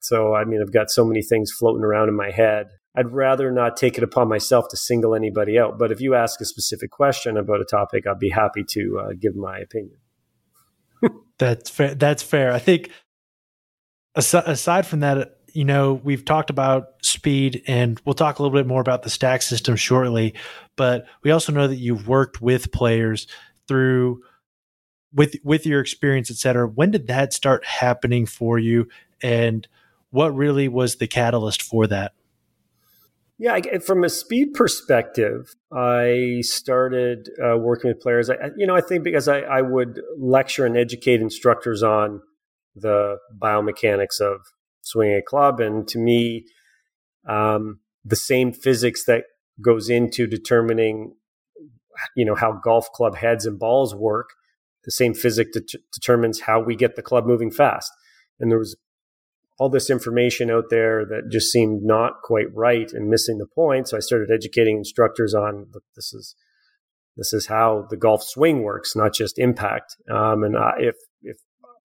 [0.00, 2.68] So, I mean, I've got so many things floating around in my head.
[2.96, 5.78] I'd rather not take it upon myself to single anybody out.
[5.78, 9.12] But if you ask a specific question about a topic, I'd be happy to uh,
[9.18, 9.98] give my opinion.
[11.38, 11.94] that's fair.
[11.94, 12.52] That's fair.
[12.52, 12.90] I think
[14.14, 18.66] aside from that, you know, we've talked about speed and we'll talk a little bit
[18.66, 20.34] more about the stack system shortly,
[20.76, 23.26] but we also know that you've worked with players
[23.68, 24.22] through
[25.12, 26.66] with with your experience, et cetera.
[26.66, 28.88] When did that start happening for you
[29.22, 29.66] and
[30.10, 32.12] what really was the catalyst for that?
[33.38, 38.30] Yeah, from a speed perspective, I started uh, working with players.
[38.30, 42.20] I, you know, I think because I, I would lecture and educate instructors on
[42.76, 44.42] the biomechanics of
[44.82, 45.60] swinging a club.
[45.60, 46.44] And to me,
[47.26, 49.24] um, the same physics that
[49.60, 51.14] goes into determining,
[52.16, 54.30] you know, how golf club heads and balls work,
[54.84, 57.90] the same physics det- determines how we get the club moving fast.
[58.40, 58.76] And there was
[59.58, 63.88] all this information out there that just seemed not quite right and missing the point.
[63.88, 66.34] So I started educating instructors on this is
[67.16, 69.96] this is how the golf swing works, not just impact.
[70.10, 71.36] Um, and I, if if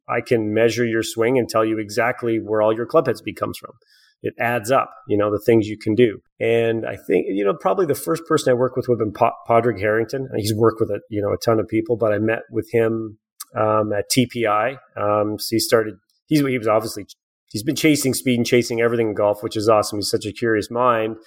[0.09, 3.35] I can measure your swing and tell you exactly where all your club heads speed
[3.35, 3.73] comes from.
[4.23, 6.19] It adds up, you know, the things you can do.
[6.39, 9.13] And I think, you know, probably the first person I worked with would have been
[9.13, 10.27] pa- Padraig Harrington.
[10.35, 13.19] He's worked with a, you know, a ton of people, but I met with him
[13.55, 14.77] um, at TPI.
[14.95, 17.05] Um, so he started, he's, he was obviously,
[17.51, 19.99] he's been chasing speed and chasing everything in golf, which is awesome.
[19.99, 21.17] He's such a curious mind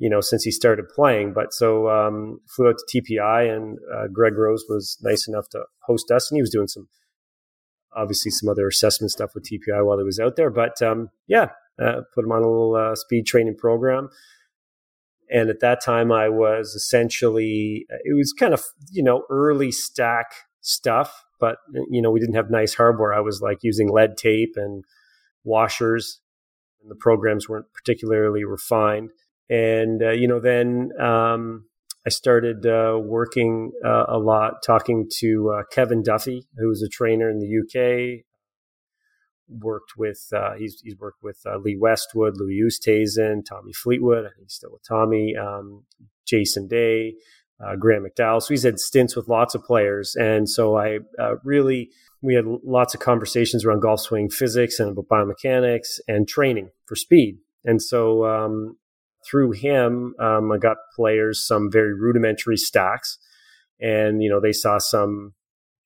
[0.00, 1.34] you know, since he started playing.
[1.34, 5.64] But so um, flew out to TPI, and uh, Greg Rose was nice enough to
[5.82, 6.88] host us, and he was doing some
[7.94, 10.50] obviously some other assessment stuff with TPI while he was out there.
[10.50, 11.48] But um, yeah,
[11.80, 14.08] uh, put him on a little uh, speed training program.
[15.32, 20.32] And at that time, I was essentially, it was kind of, you know, early stack
[20.60, 23.14] stuff, but, you know, we didn't have nice hardware.
[23.14, 24.84] I was like using lead tape and
[25.44, 26.20] washers,
[26.82, 29.10] and the programs weren't particularly refined.
[29.48, 31.66] And, uh, you know, then um,
[32.06, 36.88] I started uh, working uh, a lot, talking to uh, Kevin Duffy, who was a
[36.88, 38.24] trainer in the UK.
[39.50, 44.24] Worked with uh, he's he's worked with uh, Lee Westwood, Louis Oosthuizen, Tommy Fleetwood.
[44.24, 45.84] I think he's still with Tommy, um,
[46.24, 47.14] Jason Day,
[47.64, 48.40] uh, Graham McDowell.
[48.40, 50.98] So he's had stints with lots of players, and so I
[51.42, 51.90] really
[52.22, 57.38] we had lots of conversations around golf swing physics and biomechanics and training for speed.
[57.64, 58.76] And so um,
[59.28, 63.18] through him, um, I got players some very rudimentary stacks,
[63.80, 65.34] and you know they saw some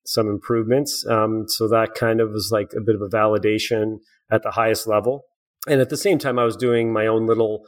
[0.05, 1.05] some improvements.
[1.07, 3.97] Um, so that kind of was like a bit of a validation
[4.31, 5.25] at the highest level.
[5.67, 7.65] And at the same time, I was doing my own little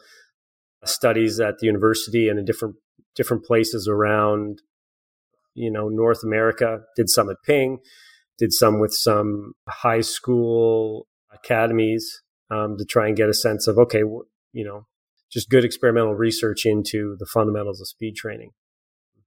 [0.86, 2.76] studies at the university and in different
[3.15, 4.62] different places around,
[5.56, 6.82] you know, North America.
[6.95, 7.80] Did some at Ping,
[8.38, 12.21] did some with some high school academies
[12.52, 14.04] um, to try and get a sense of okay,
[14.54, 14.86] you know,
[15.32, 18.52] just good experimental research into the fundamentals of speed training.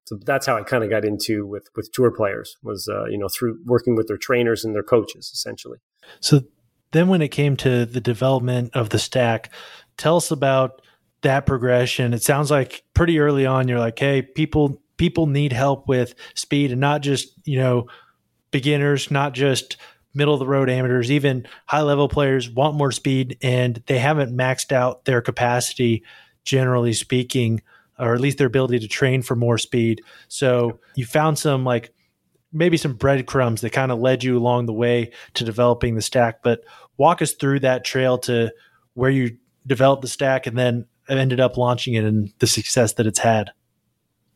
[0.04, 3.18] So that's how I kind of got into with with tour players was uh, you
[3.18, 5.78] know through working with their trainers and their coaches essentially.
[6.20, 6.42] So
[6.92, 9.50] then when it came to the development of the stack,
[9.96, 10.82] tell us about
[11.22, 12.14] that progression.
[12.14, 16.72] It sounds like pretty early on you're like, hey, people people need help with speed
[16.72, 17.86] and not just, you know,
[18.50, 19.76] beginners, not just
[20.12, 24.36] middle of the road amateurs, even high level players want more speed and they haven't
[24.36, 26.02] maxed out their capacity,
[26.44, 27.62] generally speaking,
[28.00, 30.02] or at least their ability to train for more speed.
[30.28, 31.92] So you found some like
[32.52, 36.42] maybe some breadcrumbs that kind of led you along the way to developing the stack.
[36.42, 36.62] But
[36.96, 38.52] walk us through that trail to
[38.94, 39.36] where you
[39.66, 43.50] developed the stack and then ended up launching it and the success that it's had.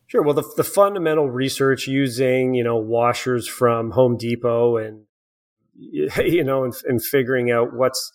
[0.07, 0.23] Sure.
[0.23, 5.07] Well, the, the fundamental research using, you know, washers from Home Depot and
[5.77, 8.13] you know, and, and figuring out what's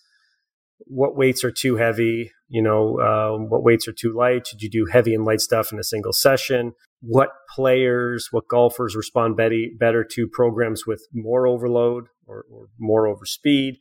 [0.85, 4.47] what weights are too heavy, you know, um, what weights are too light.
[4.47, 6.73] Should you do heavy and light stuff in a single session?
[7.01, 13.73] What players, what golfers respond better, to programs with more overload or, or more overspeed?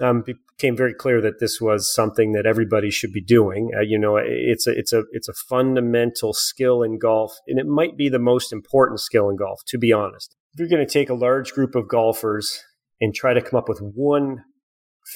[0.00, 0.22] Um,
[0.56, 3.70] became very clear that this was something that everybody should be doing.
[3.76, 7.66] Uh, you know, it's a it's a it's a fundamental skill in golf, and it
[7.66, 9.60] might be the most important skill in golf.
[9.66, 12.62] To be honest, if you're going to take a large group of golfers
[13.00, 14.44] and try to come up with one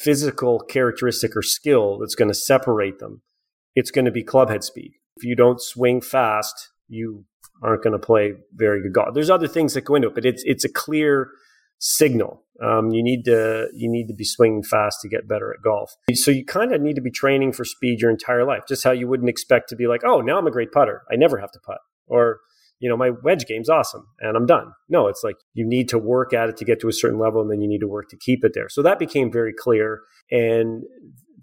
[0.02, 3.22] physical characteristic or skill that's going to separate them,
[3.74, 4.92] it's going to be clubhead speed.
[5.16, 7.24] If you don't swing fast, you
[7.62, 9.14] aren't going to play very good golf.
[9.14, 11.30] There's other things that go into it, but it's it's a clear
[11.78, 12.42] signal.
[12.62, 15.92] Um, you need to you need to be swinging fast to get better at golf.
[16.14, 18.92] So you kind of need to be training for speed your entire life, just how
[18.92, 21.02] you wouldn't expect to be like, oh, now I'm a great putter.
[21.10, 22.40] I never have to putt, or
[22.84, 24.70] you know, my wedge game's awesome and I'm done.
[24.90, 27.40] No, it's like you need to work at it to get to a certain level
[27.40, 28.68] and then you need to work to keep it there.
[28.68, 30.02] So that became very clear.
[30.30, 30.82] And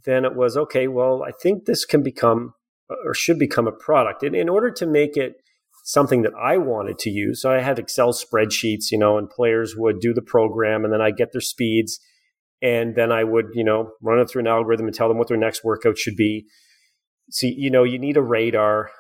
[0.06, 2.54] then it was, okay, well, I think this can become
[3.08, 4.22] or should become a product.
[4.22, 5.34] And in order to make it
[5.84, 9.76] something that I wanted to use, so I had Excel spreadsheets, you know, and players
[9.76, 12.00] would do the program and then I'd get their speeds.
[12.62, 15.28] And then I would, you know, run it through an algorithm and tell them what
[15.28, 16.46] their next workout should be.
[17.32, 18.92] See, you know, you need a radar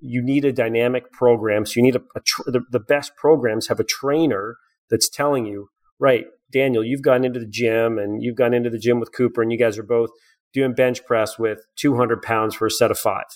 [0.00, 1.66] you need a dynamic program.
[1.66, 4.56] So you need a, a tr- the, the best programs have a trainer
[4.90, 8.78] that's telling you, right, Daniel, you've gone into the gym and you've gone into the
[8.78, 10.10] gym with Cooper, and you guys are both
[10.54, 13.26] doing bench press with 200 pounds for a set of five.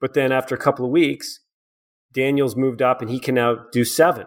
[0.00, 1.40] But then after a couple of weeks,
[2.12, 4.26] Daniel's moved up and he can now do seven,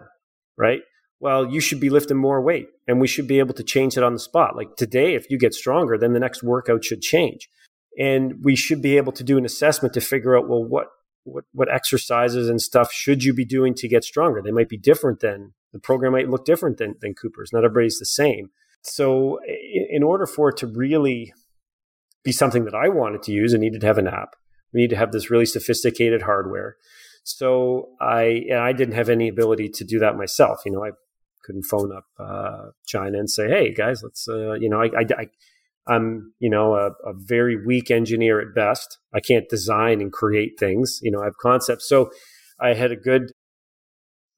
[0.56, 0.80] right?
[1.20, 4.02] Well, you should be lifting more weight and we should be able to change it
[4.02, 4.56] on the spot.
[4.56, 7.48] Like today, if you get stronger, then the next workout should change.
[7.98, 10.88] And we should be able to do an assessment to figure out, well, what
[11.26, 14.40] what what exercises and stuff should you be doing to get stronger?
[14.40, 17.52] They might be different than the program might look different than than Cooper's.
[17.52, 18.50] Not everybody's the same.
[18.82, 21.32] So in, in order for it to really
[22.24, 24.36] be something that I wanted to use, I needed to have an app.
[24.72, 26.76] We need to have this really sophisticated hardware.
[27.24, 30.60] So I and I didn't have any ability to do that myself.
[30.64, 30.92] You know, I
[31.44, 35.06] couldn't phone up uh, China and say, "Hey guys, let's." Uh, you know, I, I,
[35.18, 35.26] I
[35.88, 38.98] I'm, you know, a, a, very weak engineer at best.
[39.14, 40.98] I can't design and create things.
[41.02, 41.88] You know, I have concepts.
[41.88, 42.10] So
[42.60, 43.30] I had a good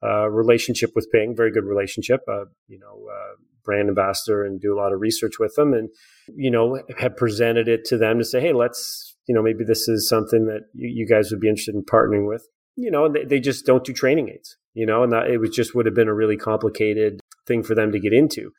[0.03, 2.21] uh, relationship with Ping, very good relationship.
[2.29, 3.35] Uh, you know, uh,
[3.65, 5.89] brand ambassador and do a lot of research with them, and
[6.35, 9.89] you know, have presented it to them to say, hey, let's, you know, maybe this
[9.89, 12.47] is something that you, you guys would be interested in partnering with.
[12.77, 14.57] You know, they, they just don't do training aids.
[14.75, 17.75] You know, and that it was just would have been a really complicated thing for
[17.75, 18.53] them to get into.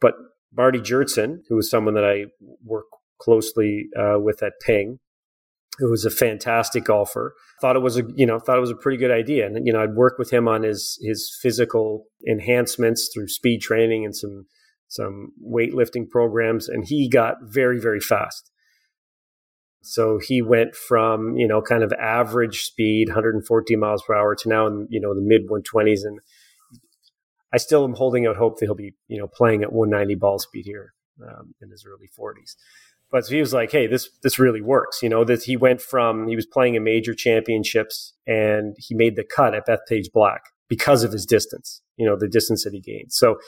[0.00, 0.14] But
[0.56, 2.26] Marty Jertson, who was someone that I
[2.64, 2.86] work
[3.20, 4.98] closely uh, with at Ping,
[5.78, 8.76] who was a fantastic golfer, thought it was a you know thought it was a
[8.76, 13.10] pretty good idea, and you know I'd work with him on his his physical enhancements
[13.12, 14.46] through speed training and some
[14.88, 18.50] some weightlifting programs, and he got very very fast.
[19.82, 24.48] So he went from you know kind of average speed, 140 miles per hour, to
[24.48, 26.20] now in you know the mid 120s, and
[27.52, 30.38] I still am holding out hope that he'll be, you know, playing at 190 ball
[30.38, 32.54] speed here um, in his early 40s.
[33.10, 35.82] But so he was like, "Hey, this this really works." You know, that he went
[35.82, 40.42] from he was playing in major championships and he made the cut at Bethpage Black
[40.68, 41.82] because of his distance.
[41.96, 43.12] You know, the distance that he gained.
[43.12, 43.38] So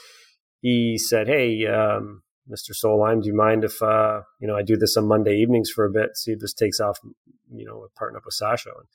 [0.61, 2.71] he said, "Hey, um, Mr.
[2.71, 5.85] Solheim, do you mind if uh, you know I do this on Monday evenings for
[5.85, 6.99] a bit, see if this takes off?
[7.49, 8.87] You know, partner up with Sasho." And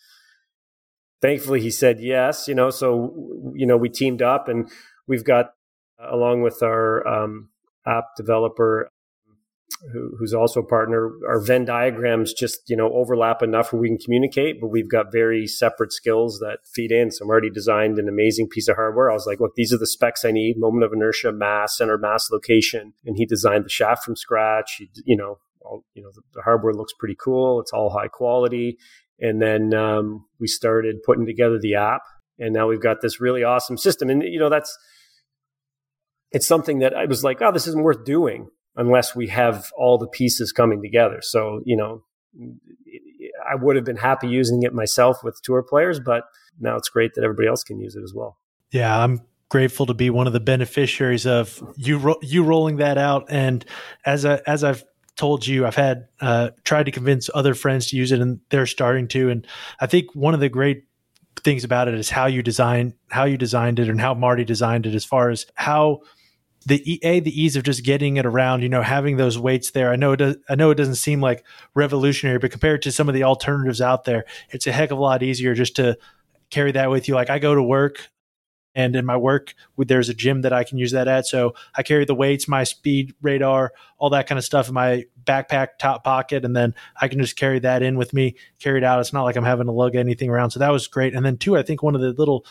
[1.23, 2.47] thankfully, he said yes.
[2.47, 4.71] You know, so you know we teamed up and
[5.09, 5.53] we've got,
[6.01, 7.51] uh, along with our um,
[7.87, 8.91] app developer,
[9.93, 13.89] who, who's also a partner, our Venn diagrams just you know overlap enough where we
[13.89, 17.11] can communicate, but we've got very separate skills that feed in.
[17.11, 19.11] So I'm already designed an amazing piece of hardware.
[19.11, 21.99] I was like, look, these are the specs I need: moment of inertia, mass, center
[21.99, 24.77] mass location, and he designed the shaft from scratch.
[24.79, 27.61] He, you know, all, you know, the, the, hardware looks pretty cool.
[27.61, 28.79] It's all high quality.
[29.21, 32.03] And then um, we started putting together the app,
[32.39, 34.11] and now we've got this really awesome system.
[34.11, 34.77] And you know, that's
[36.31, 39.99] it's something that I was like, oh, this isn't worth doing unless we have all
[39.99, 41.19] the pieces coming together.
[41.23, 42.03] So you know,
[43.49, 46.25] I would have been happy using it myself with tour players, but
[46.61, 48.37] now it's great that everybody else can use it as well.
[48.71, 52.99] Yeah, I'm grateful to be one of the beneficiaries of you ro- you rolling that
[52.99, 53.27] out.
[53.29, 53.65] And
[54.05, 54.85] as I, as I've
[55.17, 58.67] told you, I've had uh, tried to convince other friends to use it, and they're
[58.67, 59.31] starting to.
[59.31, 59.47] And
[59.81, 60.85] I think one of the great
[61.37, 64.87] things about it is how you design how you designed it and how Marty designed
[64.87, 66.01] it, as far as how
[66.67, 69.91] the a the ease of just getting it around you know having those weights there.
[69.91, 71.45] I know it does, i know it doesn't seem like
[71.75, 75.01] revolutionary but compared to some of the alternatives out there it's a heck of a
[75.01, 75.97] lot easier just to
[76.51, 77.15] carry that with you.
[77.15, 78.09] Like i go to work
[78.75, 81.27] and in my work there's a gym that i can use that at.
[81.27, 85.05] So i carry the weights my speed radar all that kind of stuff in my
[85.25, 88.85] backpack top pocket and then i can just carry that in with me carry it
[88.85, 89.01] out.
[89.01, 90.51] It's not like i'm having to lug anything around.
[90.51, 91.15] So that was great.
[91.15, 92.45] And then two i think one of the little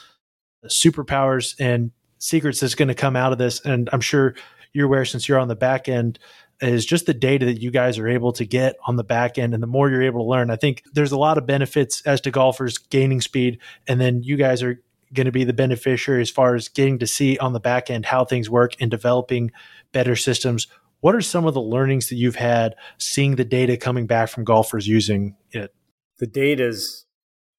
[0.65, 4.35] superpowers and secrets that's going to come out of this and i'm sure
[4.73, 6.19] you're aware since you're on the back end
[6.59, 9.53] is just the data that you guys are able to get on the back end
[9.53, 12.21] and the more you're able to learn i think there's a lot of benefits as
[12.21, 14.81] to golfers gaining speed and then you guys are
[15.13, 18.05] going to be the beneficiary as far as getting to see on the back end
[18.05, 19.51] how things work and developing
[19.91, 20.67] better systems.
[20.99, 24.43] What are some of the learnings that you've had seeing the data coming back from
[24.43, 25.73] golfers using it?
[26.19, 27.05] The data is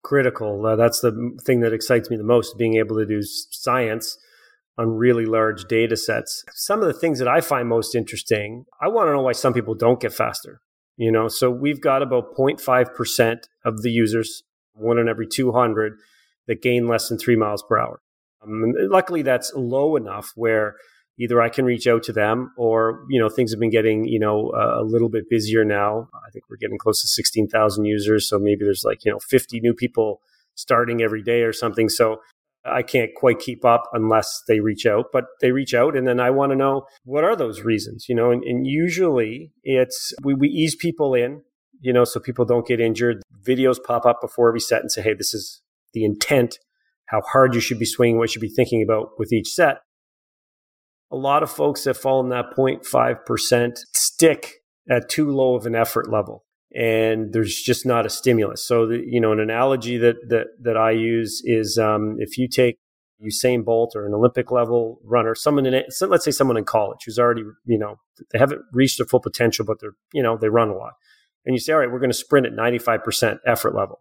[0.02, 0.66] critical.
[0.66, 4.18] Uh, that's the thing that excites me the most, being able to do science
[4.78, 6.44] on really large data sets.
[6.54, 9.52] Some of the things that I find most interesting, I want to know why some
[9.52, 10.60] people don't get faster.
[10.96, 15.92] You know, so we've got about 0.5% of the users, one in every 200
[16.46, 18.00] that gain less than three miles per hour.
[18.42, 20.74] Um, luckily, that's low enough where
[21.18, 24.18] either I can reach out to them or, you know, things have been getting, you
[24.18, 26.08] know, uh, a little bit busier now.
[26.14, 28.28] I think we're getting close to 16,000 users.
[28.28, 30.20] So maybe there's like, you know, 50 new people
[30.54, 31.88] starting every day or something.
[31.88, 32.18] So
[32.70, 35.96] I can't quite keep up unless they reach out, but they reach out.
[35.96, 39.52] And then I want to know what are those reasons, you know, and, and usually
[39.62, 41.42] it's we, we ease people in,
[41.80, 43.22] you know, so people don't get injured.
[43.46, 45.60] Videos pop up before every set and say, hey, this is
[45.92, 46.58] the intent,
[47.06, 49.78] how hard you should be swinging, what you should be thinking about with each set.
[51.10, 54.56] A lot of folks that fall in that 0.5% stick
[54.90, 56.44] at too low of an effort level
[56.74, 58.64] and there's just not a stimulus.
[58.64, 62.48] So, the, you know, an analogy that, that, that I use is um, if you
[62.48, 62.78] take
[63.24, 67.00] Usain Bolt or an Olympic level runner, someone in so let's say someone in college
[67.04, 67.96] who's already, you know,
[68.32, 70.92] they haven't reached their full potential, but they're, you know, they run a lot.
[71.46, 74.00] And you say, all right, we're going to sprint at 95% effort level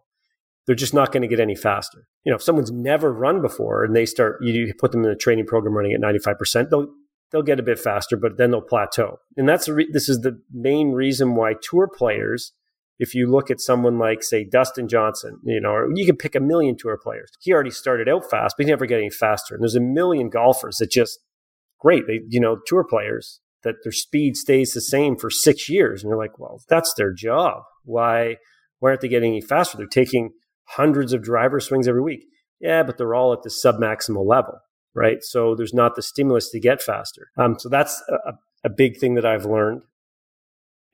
[0.68, 2.06] they're just not going to get any faster.
[2.24, 5.16] You know, if someone's never run before and they start, you put them in a
[5.16, 6.88] training program running at 95%, they'll,
[7.32, 9.18] they'll get a bit faster, but then they'll plateau.
[9.38, 12.52] And that's, re- this is the main reason why tour players,
[12.98, 16.34] if you look at someone like, say, Dustin Johnson, you know, or you can pick
[16.34, 17.30] a million tour players.
[17.40, 19.54] He already started out fast, but he never get any faster.
[19.54, 21.20] And there's a million golfers that just,
[21.78, 26.02] great, they, you know, tour players that their speed stays the same for six years.
[26.02, 27.62] And you're like, well, that's their job.
[27.84, 28.36] Why,
[28.80, 29.76] why aren't they getting any faster?
[29.76, 30.30] They're taking
[30.70, 32.24] hundreds of driver swings every week.
[32.60, 34.58] Yeah, but they're all at the sub maximal level,
[34.94, 35.18] right?
[35.22, 37.30] So there's not the stimulus to get faster.
[37.36, 38.32] Um, so that's a,
[38.64, 39.82] a big thing that I've learned.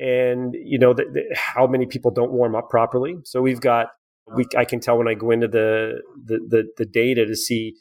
[0.01, 3.17] And you know the, the, how many people don't warm up properly.
[3.25, 3.89] So we've got
[4.35, 7.75] we I can tell when I go into the, the the the data to see,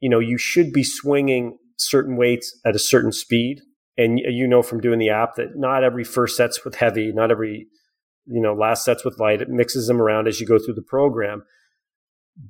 [0.00, 3.60] you know, you should be swinging certain weights at a certain speed
[3.96, 7.30] and you know from doing the app that not every first set's with heavy, not
[7.30, 7.66] every
[8.28, 9.40] you know, last sets with light.
[9.40, 11.44] It mixes them around as you go through the program.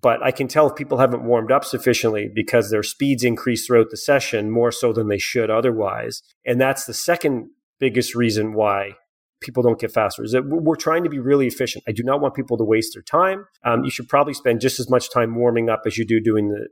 [0.01, 3.91] But I can tell if people haven't warmed up sufficiently because their speeds increase throughout
[3.91, 6.23] the session more so than they should otherwise.
[6.45, 7.51] And that's the second
[7.81, 8.93] biggest reason why
[9.41, 11.85] people don't get faster is that we're trying to be really efficient.
[11.87, 13.47] I do not want people to waste their time.
[13.65, 16.49] Um, you should probably spend just as much time warming up as you do doing
[16.49, 16.69] the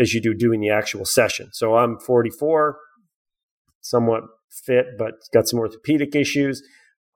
[0.00, 1.48] as you do doing the actual session.
[1.52, 2.76] So I'm 44,
[3.80, 6.62] somewhat fit, but got some orthopedic issues.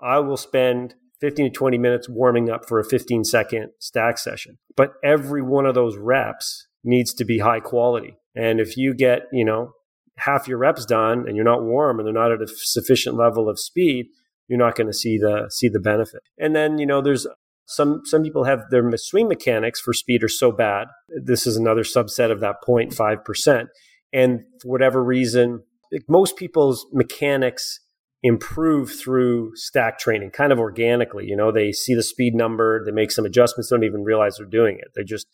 [0.01, 4.59] I will spend 15 to 20 minutes warming up for a 15 second stack session.
[4.76, 8.16] But every one of those reps needs to be high quality.
[8.35, 9.72] And if you get, you know,
[10.21, 13.49] half your reps done and you're not warm and they're not at a sufficient level
[13.49, 14.07] of speed,
[14.49, 16.23] you're not going to see the see the benefit.
[16.39, 17.27] And then, you know, there's
[17.66, 20.89] some some people have their swing mechanics for speed are so bad.
[21.09, 23.66] This is another subset of that 0.5%.
[24.12, 25.62] And for whatever reason,
[26.09, 27.81] most people's mechanics
[28.23, 32.91] improve through stack training kind of organically you know they see the speed number they
[32.91, 35.27] make some adjustments don't even realize they're doing it they just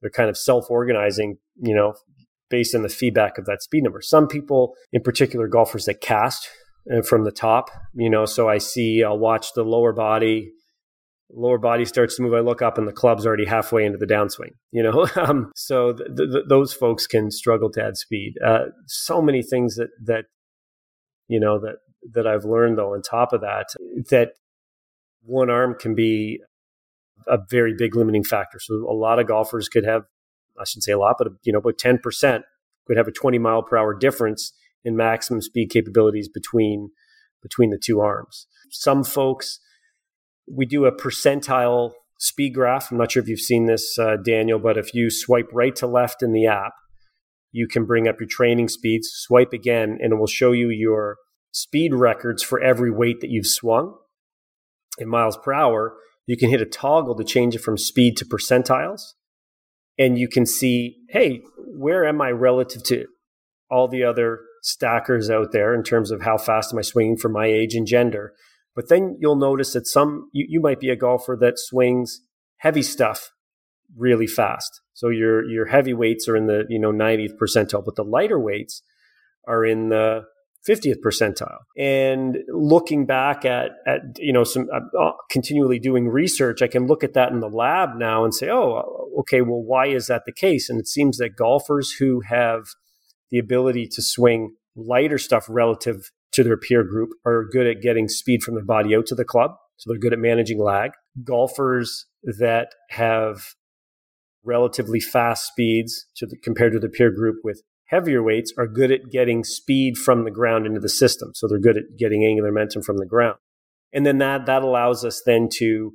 [0.00, 1.94] they're kind of self-organizing you know
[2.54, 6.48] based on the feedback of that speed number some people in particular golfers that cast
[6.92, 10.52] uh, from the top, you know, so I see, I'll watch the lower body,
[11.30, 12.34] lower body starts to move.
[12.34, 15.08] I look up and the club's already halfway into the downswing, you know?
[15.16, 18.34] um, so th- th- those folks can struggle to add speed.
[18.44, 20.26] Uh, so many things that, that,
[21.26, 21.76] you know, that,
[22.12, 23.66] that I've learned though, on top of that,
[24.10, 24.32] that
[25.22, 26.40] one arm can be
[27.26, 28.58] a very big limiting factor.
[28.60, 30.02] So a lot of golfers could have,
[30.58, 32.42] I shouldn't say a lot, but you know, about 10%
[32.86, 34.52] could have a 20 mile per hour difference
[34.84, 36.90] in maximum speed capabilities between,
[37.42, 38.46] between the two arms.
[38.70, 39.60] Some folks,
[40.50, 42.90] we do a percentile speed graph.
[42.90, 45.86] I'm not sure if you've seen this, uh, Daniel, but if you swipe right to
[45.86, 46.74] left in the app,
[47.52, 51.16] you can bring up your training speeds, swipe again, and it will show you your
[51.52, 53.96] speed records for every weight that you've swung
[54.98, 55.96] in miles per hour.
[56.26, 59.12] You can hit a toggle to change it from speed to percentiles.
[59.98, 63.06] And you can see, hey, where am I relative to
[63.70, 67.28] all the other stackers out there in terms of how fast am I swinging for
[67.28, 68.32] my age and gender?
[68.74, 72.20] But then you'll notice that some, you, you might be a golfer that swings
[72.58, 73.30] heavy stuff
[73.96, 74.80] really fast.
[74.94, 78.38] So your, your heavy weights are in the, you know, 90th percentile, but the lighter
[78.38, 78.82] weights
[79.46, 80.22] are in the
[80.68, 81.58] 50th percentile.
[81.76, 87.04] And looking back at, at you know, some uh, continually doing research, I can look
[87.04, 90.32] at that in the lab now and say, oh, okay, well, why is that the
[90.32, 90.70] case?
[90.70, 92.64] And it seems that golfers who have
[93.30, 98.08] the ability to swing lighter stuff relative to their peer group are good at getting
[98.08, 99.52] speed from their body out to the club.
[99.76, 100.92] So they're good at managing lag.
[101.22, 103.54] Golfers that have
[104.44, 108.90] relatively fast speeds to the, compared to the peer group with heavier weights are good
[108.90, 111.32] at getting speed from the ground into the system.
[111.34, 113.36] So they're good at getting angular momentum from the ground.
[113.92, 115.92] And then that, that allows us then to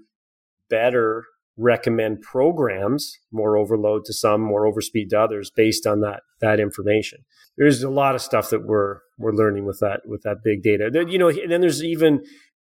[0.70, 1.26] better
[1.58, 7.26] recommend programs, more overload to some, more overspeed to others based on that, that information.
[7.58, 10.90] There's a lot of stuff that we're, we're learning with that, with that big data.
[11.10, 12.24] You know, and then there's even,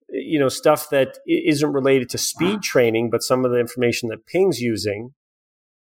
[0.09, 4.25] you know, stuff that isn't related to speed training, but some of the information that
[4.25, 5.13] Ping's using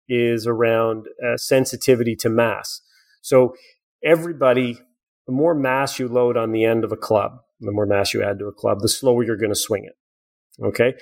[0.07, 2.81] is around uh, sensitivity to mass.
[3.25, 3.55] So
[4.03, 4.77] everybody,
[5.25, 8.21] the more mass you load on the end of a club, the more mass you
[8.21, 10.63] add to a club, the slower you're going to swing it.
[10.63, 10.93] Okay.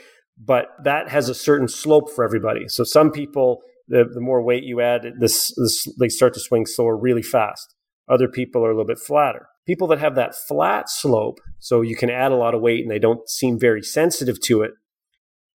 [0.42, 2.70] But that has a certain slope for everybody.
[2.70, 6.66] So some people, the, the more weight you add, this, this, they start to swing
[6.66, 7.76] slower really fast.
[8.10, 9.48] Other people are a little bit flatter.
[9.68, 12.92] People that have that flat slope, so you can add a lot of weight and
[12.92, 14.72] they don't seem very sensitive to it,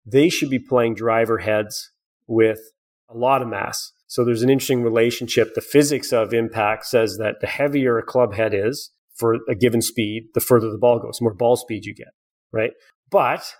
[0.04, 1.92] they should be playing driver heads
[2.26, 2.60] with
[3.08, 3.92] a lot of mass.
[4.08, 5.54] So there's an interesting relationship.
[5.54, 9.82] The physics of impact says that the heavier a club head is for a given
[9.82, 12.08] speed, the further the ball goes, the more ball speed you get,
[12.50, 12.72] right?
[13.10, 13.54] But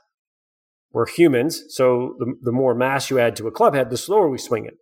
[0.92, 4.30] we're humans, so the, the more mass you add to a club head, the slower
[4.30, 4.74] we swing it.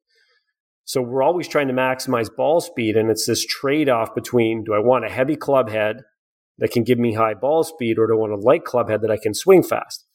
[0.84, 4.72] So we're always trying to maximize ball speed, and it's this trade off between do
[4.72, 6.02] I want a heavy club head
[6.58, 9.02] that can give me high ball speed, or do I want a light club head
[9.02, 10.06] that I can swing fast?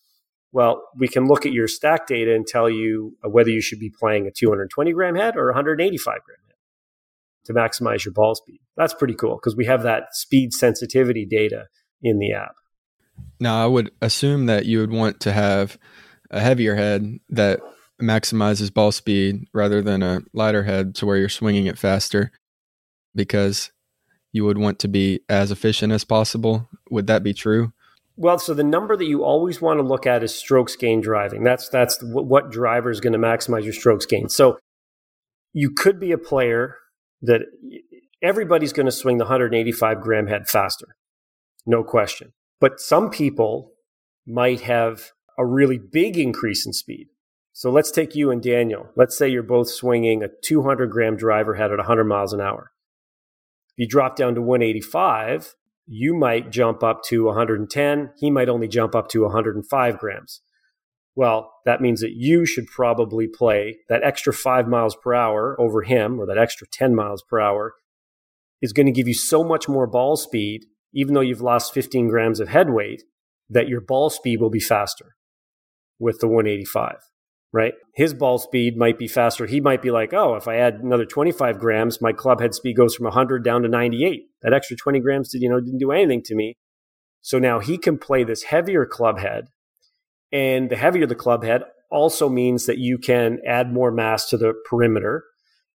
[0.53, 3.79] Well, we can look at your stack data and tell you uh, whether you should
[3.79, 6.55] be playing a 220 gram head or 185 gram head
[7.45, 8.59] to maximize your ball speed.
[8.75, 11.67] That's pretty cool because we have that speed sensitivity data
[12.01, 12.55] in the app.
[13.39, 15.77] Now, I would assume that you would want to have
[16.29, 17.59] a heavier head that
[18.01, 22.31] maximizes ball speed rather than a lighter head to where you're swinging it faster
[23.15, 23.71] because
[24.31, 26.69] you would want to be as efficient as possible.
[26.89, 27.73] Would that be true?
[28.21, 31.43] Well, so the number that you always want to look at is strokes gain driving.
[31.43, 34.29] That's that's what driver is going to maximize your strokes gain.
[34.29, 34.59] So
[35.53, 36.77] you could be a player
[37.23, 37.41] that
[38.21, 40.95] everybody's going to swing the 185 gram head faster,
[41.65, 42.33] no question.
[42.59, 43.71] But some people
[44.27, 47.07] might have a really big increase in speed.
[47.53, 48.91] So let's take you and Daniel.
[48.95, 52.71] Let's say you're both swinging a 200 gram driver head at 100 miles an hour.
[53.69, 55.55] If you drop down to 185,
[55.93, 58.11] you might jump up to 110.
[58.17, 60.41] He might only jump up to 105 grams.
[61.15, 65.81] Well, that means that you should probably play that extra five miles per hour over
[65.81, 67.73] him, or that extra 10 miles per hour
[68.61, 70.63] is going to give you so much more ball speed,
[70.93, 73.03] even though you've lost 15 grams of head weight,
[73.49, 75.17] that your ball speed will be faster
[75.99, 77.10] with the 185
[77.53, 77.73] right?
[77.95, 79.45] His ball speed might be faster.
[79.45, 82.77] He might be like, oh, if I add another 25 grams, my club head speed
[82.77, 84.23] goes from 100 down to 98.
[84.41, 86.57] That extra 20 grams, did, you know, didn't do anything to me.
[87.21, 89.47] So now he can play this heavier club head.
[90.31, 94.37] And the heavier the club head also means that you can add more mass to
[94.37, 95.25] the perimeter.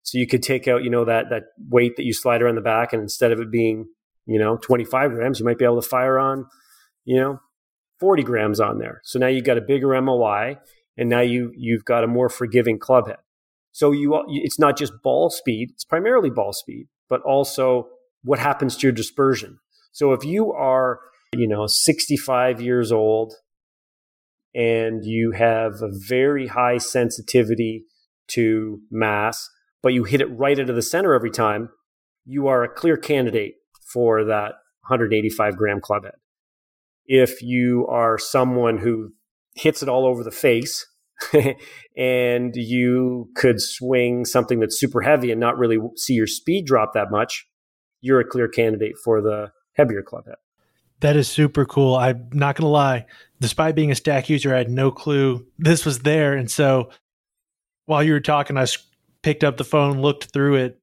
[0.02, 2.62] So you could take out, you know, that, that weight that you slide around the
[2.62, 2.92] back.
[2.92, 3.86] And instead of it being,
[4.24, 6.46] you know, 25 grams, you might be able to fire on,
[7.04, 7.38] you know,
[8.00, 9.02] 40 grams on there.
[9.04, 10.56] So now you've got a bigger MOI
[10.96, 13.18] and now you you've got a more forgiving club head.
[13.72, 17.88] So you it's not just ball speed; it's primarily ball speed, but also
[18.22, 19.58] what happens to your dispersion.
[19.92, 21.00] So if you are
[21.36, 23.34] you know, 65 years old
[24.54, 27.84] and you have a very high sensitivity
[28.28, 29.48] to mass,
[29.82, 31.68] but you hit it right into the center every time,
[32.24, 33.54] you are a clear candidate
[33.92, 34.54] for that
[34.88, 36.14] 185 gram club head.
[37.06, 39.12] If you are someone who
[39.56, 40.86] hits it all over the face
[41.96, 46.92] and you could swing something that's super heavy and not really see your speed drop
[46.94, 47.46] that much,
[48.00, 50.36] you're a clear candidate for the heavier club head.
[51.00, 51.94] That is super cool.
[51.94, 53.06] I'm not going to lie.
[53.40, 56.34] Despite being a stack user, I had no clue this was there.
[56.34, 56.90] And so
[57.84, 58.66] while you were talking, I
[59.22, 60.80] picked up the phone, looked through it,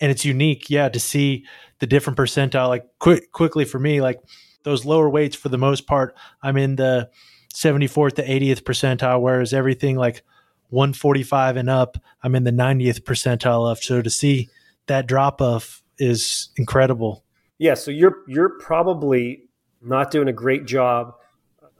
[0.00, 0.68] and it's unique.
[0.68, 1.46] Yeah, to see
[1.78, 4.20] the different percentile, like quick, quickly for me, like
[4.64, 7.08] those lower weights for the most part, I'm in the
[7.52, 10.22] 74th to 80th percentile, whereas everything like
[10.70, 13.78] 145 and up, I'm in the 90th percentile of.
[13.78, 14.48] So to see
[14.86, 17.24] that drop off is incredible.
[17.58, 19.44] Yeah, so you're you're probably
[19.80, 21.14] not doing a great job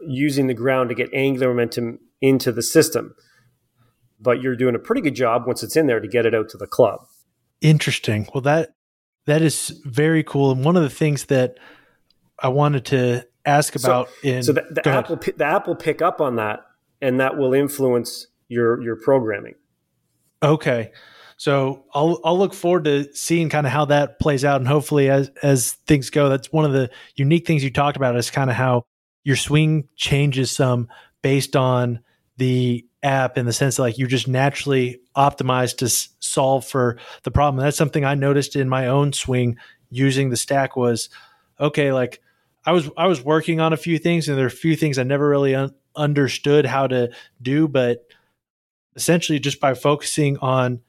[0.01, 3.15] using the ground to get angular momentum into the system,
[4.21, 6.49] but you're doing a pretty good job once it's in there to get it out
[6.51, 7.01] to the club.
[7.61, 8.29] Interesting.
[8.33, 8.71] Well, that
[9.27, 11.59] that is very cool, and one of the things that
[12.39, 15.77] I wanted to ask about so, in so the, the app will the app will
[15.77, 16.61] pick up on that,
[17.01, 19.55] and that will influence your your programming.
[20.43, 20.93] Okay.
[21.37, 25.11] So I'll I'll look forward to seeing kind of how that plays out, and hopefully
[25.11, 28.51] as as things go, that's one of the unique things you talked about is kind
[28.51, 28.85] of how
[29.25, 30.89] your swing changes some
[31.23, 32.01] based on
[32.37, 36.99] the app in the sense that like you're just naturally optimize to s- solve for
[37.25, 37.59] the problem.
[37.59, 39.57] And that's something I noticed in my own swing
[39.91, 41.09] using the stack was
[41.61, 42.21] okay, like
[42.65, 44.99] I was I was working on a few things, and there are a few things
[44.99, 47.11] I never really un- understood how to
[47.41, 48.07] do, but
[48.95, 50.81] essentially just by focusing on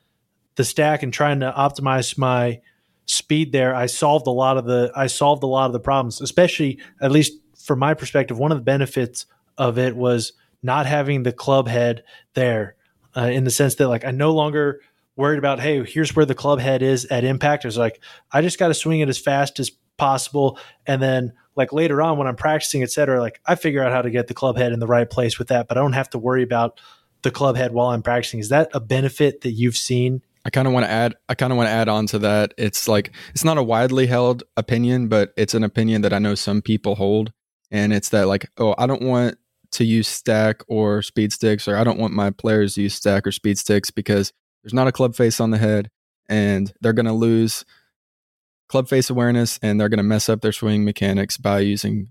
[0.55, 2.61] the stack and trying to optimize my
[3.05, 6.21] speed there, I solved a lot of the I solved a lot of the problems.
[6.21, 9.25] Especially, at least from my perspective, one of the benefits
[9.57, 12.03] of it was not having the club head
[12.33, 12.75] there,
[13.15, 14.81] uh, in the sense that like I no longer
[15.15, 17.65] worried about hey here's where the club head is at impact.
[17.65, 17.99] It's like
[18.31, 22.17] I just got to swing it as fast as possible, and then like later on
[22.17, 23.21] when I'm practicing, etc.
[23.21, 25.49] Like I figure out how to get the club head in the right place with
[25.49, 26.79] that, but I don't have to worry about
[27.21, 28.39] the club head while I'm practicing.
[28.39, 31.53] Is that a benefit that you've seen I kind of want to add I kind
[31.53, 32.53] of want to add on to that.
[32.57, 36.35] It's like it's not a widely held opinion, but it's an opinion that I know
[36.35, 37.31] some people hold
[37.71, 39.37] and it's that like oh, I don't want
[39.71, 43.25] to use stack or speed sticks or I don't want my players to use stack
[43.25, 44.33] or speed sticks because
[44.63, 45.89] there's not a club face on the head
[46.29, 47.65] and they're going to lose
[48.67, 52.09] club face awareness and they're going to mess up their swing mechanics by using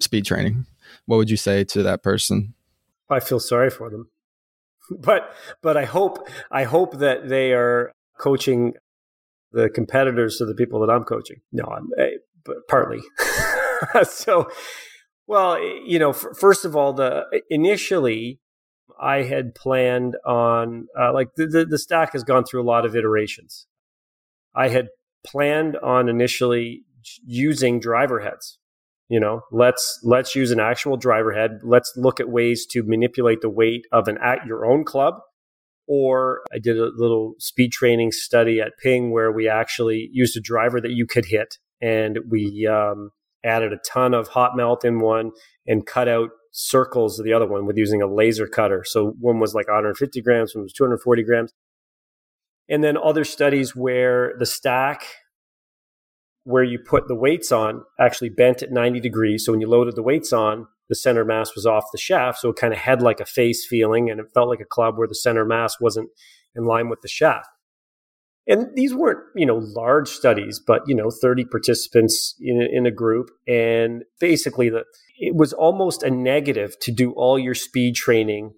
[0.00, 0.66] speed training.
[1.06, 2.54] What would you say to that person?
[3.10, 4.08] I feel sorry for them
[4.98, 8.74] but but I hope I hope that they are coaching
[9.52, 11.40] the competitors to the people that I'm coaching.
[11.52, 13.00] No, I'm eh, but partly.
[14.04, 14.48] so,
[15.26, 18.40] well, you know, f- first of all, the initially
[19.00, 22.84] I had planned on uh, like the, the the stack has gone through a lot
[22.86, 23.66] of iterations.
[24.54, 24.88] I had
[25.24, 26.84] planned on initially
[27.24, 28.58] using driver heads.
[29.08, 31.60] You know let's let's use an actual driver head.
[31.62, 35.14] Let's look at ways to manipulate the weight of an at your own club.
[35.86, 40.40] Or i did a little speed training study at ping where we actually used a
[40.40, 43.10] driver that you could hit and we um,
[43.44, 45.32] added a ton of hot melt in one
[45.66, 48.84] and cut out circles of the other one with using a laser cutter.
[48.86, 51.52] So one was like 150 grams one was 240 grams
[52.68, 55.04] and then other studies where the stack
[56.44, 59.44] where you put the weights on actually bent at 90 degrees.
[59.44, 62.38] So when you loaded the weights on, the center mass was off the shaft.
[62.40, 64.98] So it kind of had like a face feeling and it felt like a club
[64.98, 66.10] where the center mass wasn't
[66.54, 67.48] in line with the shaft.
[68.48, 72.90] And these weren't, you know, large studies, but, you know, 30 participants in, in a
[72.90, 73.30] group.
[73.46, 74.82] And basically the,
[75.16, 78.54] it was almost a negative to do all your speed training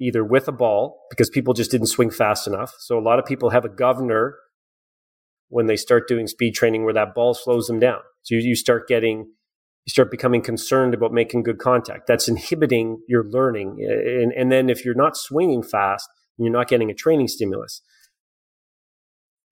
[0.00, 2.72] either with a ball because people just didn't swing fast enough.
[2.78, 4.36] So a lot of people have a governor
[5.48, 8.00] when they start doing speed training where that ball slows them down.
[8.22, 9.26] So you, you start getting,
[9.84, 12.06] you start becoming concerned about making good contact.
[12.06, 13.78] That's inhibiting your learning.
[13.80, 17.82] And, and then if you're not swinging fast, you're not getting a training stimulus.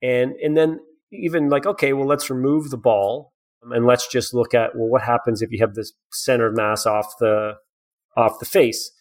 [0.01, 0.79] And, and then
[1.11, 5.03] even like, okay, well, let's remove the ball and let's just look at, well, what
[5.03, 7.53] happens if you have this center of mass off the,
[8.17, 8.91] off the face?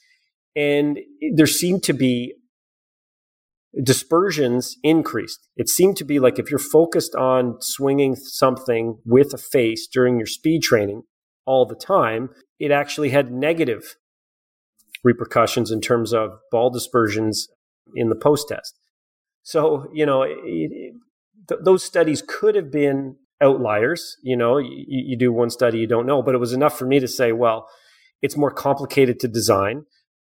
[0.57, 0.98] And
[1.34, 2.34] there seemed to be
[3.82, 5.48] dispersions increased.
[5.57, 10.18] It seemed to be like if you're focused on swinging something with a face during
[10.18, 11.03] your speed training
[11.46, 13.96] all the time, it actually had negative
[15.05, 17.48] repercussions in terms of ball dispersions
[17.94, 18.78] in the post test.
[19.42, 20.94] So, you know, it, it,
[21.48, 24.16] th- those studies could have been outliers.
[24.22, 26.86] You know, you, you do one study, you don't know, but it was enough for
[26.86, 27.68] me to say, well,
[28.20, 29.84] it's more complicated to design.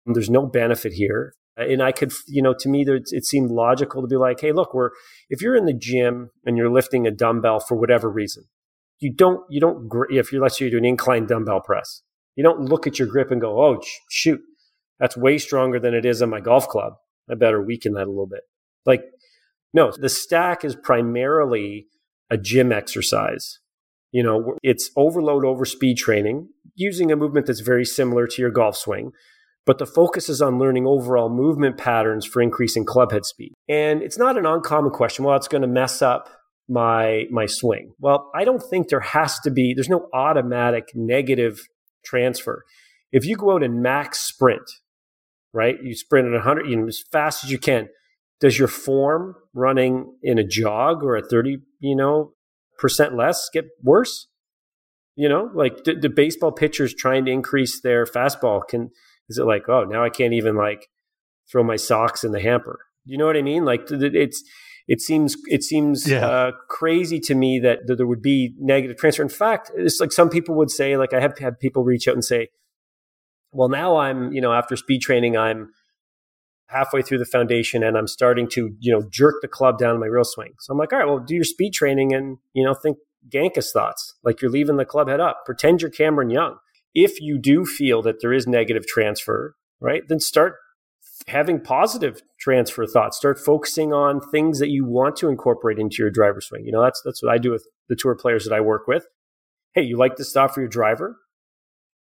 [0.05, 1.33] There's no benefit here.
[1.59, 4.51] Uh, and I could, you know, to me, it seemed logical to be like, hey,
[4.51, 4.91] look, we're,
[5.29, 8.45] if you're in the gym and you're lifting a dumbbell for whatever reason,
[8.99, 12.03] you don't, you don't, if you're, let's say you do an incline dumbbell press,
[12.35, 14.39] you don't look at your grip and go, oh, shoot,
[14.99, 16.93] that's way stronger than it is on my golf club.
[17.29, 18.41] I better weaken that a little bit.
[18.85, 19.03] Like,
[19.73, 21.87] no, the stack is primarily
[22.29, 23.59] a gym exercise.
[24.11, 28.51] You know, it's overload over speed training using a movement that's very similar to your
[28.51, 29.11] golf swing,
[29.66, 33.53] but the focus is on learning overall movement patterns for increasing clubhead speed.
[33.70, 35.26] And it's not an uncommon question.
[35.26, 36.30] Well, it's going to mess up
[36.68, 37.93] my my swing.
[37.99, 39.74] Well, I don't think there has to be.
[39.74, 41.62] There's no automatic negative
[42.03, 42.64] transfer.
[43.12, 44.70] If you go out and max sprint,
[45.53, 45.76] right?
[45.82, 47.89] You sprint at 100, you know, as fast as you can.
[48.39, 52.34] Does your form running in a jog or a 30, you know,
[52.80, 54.28] percent less get worse?
[55.16, 58.89] You know, like the, the baseball pitchers trying to increase their fastball can
[59.32, 60.89] is it like, oh, now I can't even like
[61.49, 62.79] throw my socks in the hamper?
[63.05, 63.65] You know what I mean?
[63.65, 64.43] Like it's
[64.88, 66.25] it seems it seems yeah.
[66.25, 69.23] uh, crazy to me that, that, there would be negative transfer.
[69.23, 72.13] In fact, it's like some people would say, like I have had people reach out
[72.13, 72.49] and say,
[73.51, 75.71] well, now I'm you know after speed training, I'm
[76.67, 80.01] halfway through the foundation and I'm starting to you know jerk the club down in
[80.01, 80.53] my real swing.
[80.59, 82.97] So I'm like, all right, well, do your speed training and you know think
[83.29, 85.43] Gankas thoughts, like you're leaving the club head up.
[85.45, 86.57] Pretend you're Cameron Young
[86.93, 90.55] if you do feel that there is negative transfer, right, then start
[91.27, 93.17] having positive transfer thoughts.
[93.17, 96.65] Start focusing on things that you want to incorporate into your driver swing.
[96.65, 99.05] You know, that's that's what I do with the tour players that I work with.
[99.73, 101.17] Hey, you like this stuff for your driver?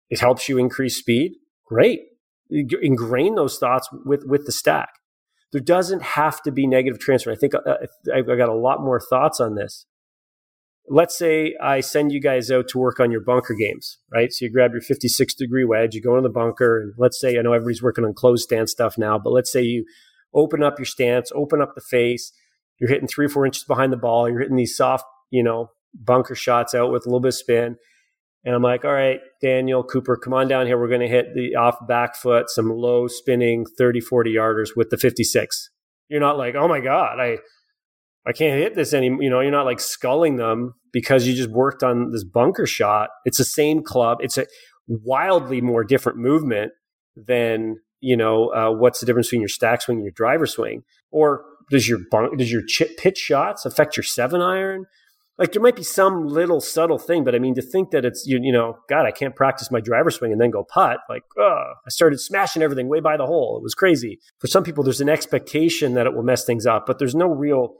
[0.09, 1.34] It helps you increase speed.
[1.65, 2.01] Great.
[2.51, 4.89] Ingrain those thoughts with with the stack.
[5.51, 7.32] There doesn't have to be negative transfer.
[7.32, 7.78] I think uh,
[8.13, 9.86] I've got a lot more thoughts on this
[10.89, 14.31] let's say I send you guys out to work on your bunker games, right?
[14.31, 17.38] So you grab your 56 degree wedge, you go in the bunker, and let's say
[17.38, 19.86] I know everybody's working on closed stance stuff now, but let's say you
[20.33, 22.31] open up your stance, open up the face,
[22.79, 25.71] you're hitting three or four inches behind the ball, you're hitting these soft, you know,
[25.93, 27.77] bunker shots out with a little bit of spin.
[28.43, 30.77] And I'm like, all right, Daniel Cooper, come on down here.
[30.79, 34.91] We're going to hit the off back foot, some low spinning 30, 40 yarders with
[34.91, 35.71] the 56.
[36.09, 37.39] You're not like, oh my God, I
[38.28, 39.23] I can't hit this anymore.
[39.23, 43.09] You know, you're not like sculling them because you just worked on this bunker shot.
[43.23, 44.17] It's the same club.
[44.21, 44.47] It's a
[44.88, 46.71] wildly more different movement
[47.15, 50.84] than you know uh, what's the difference between your stack swing and your driver swing,
[51.11, 54.86] or does your bunk, does your chip pitch shots affect your seven iron?
[55.38, 58.26] Like there might be some little subtle thing, but I mean to think that it's
[58.26, 60.99] you, you know, God, I can't practice my driver swing and then go putt.
[61.09, 63.57] Like, oh, I started smashing everything way by the hole.
[63.57, 64.19] It was crazy.
[64.39, 67.28] For some people, there's an expectation that it will mess things up, but there's no
[67.28, 67.76] real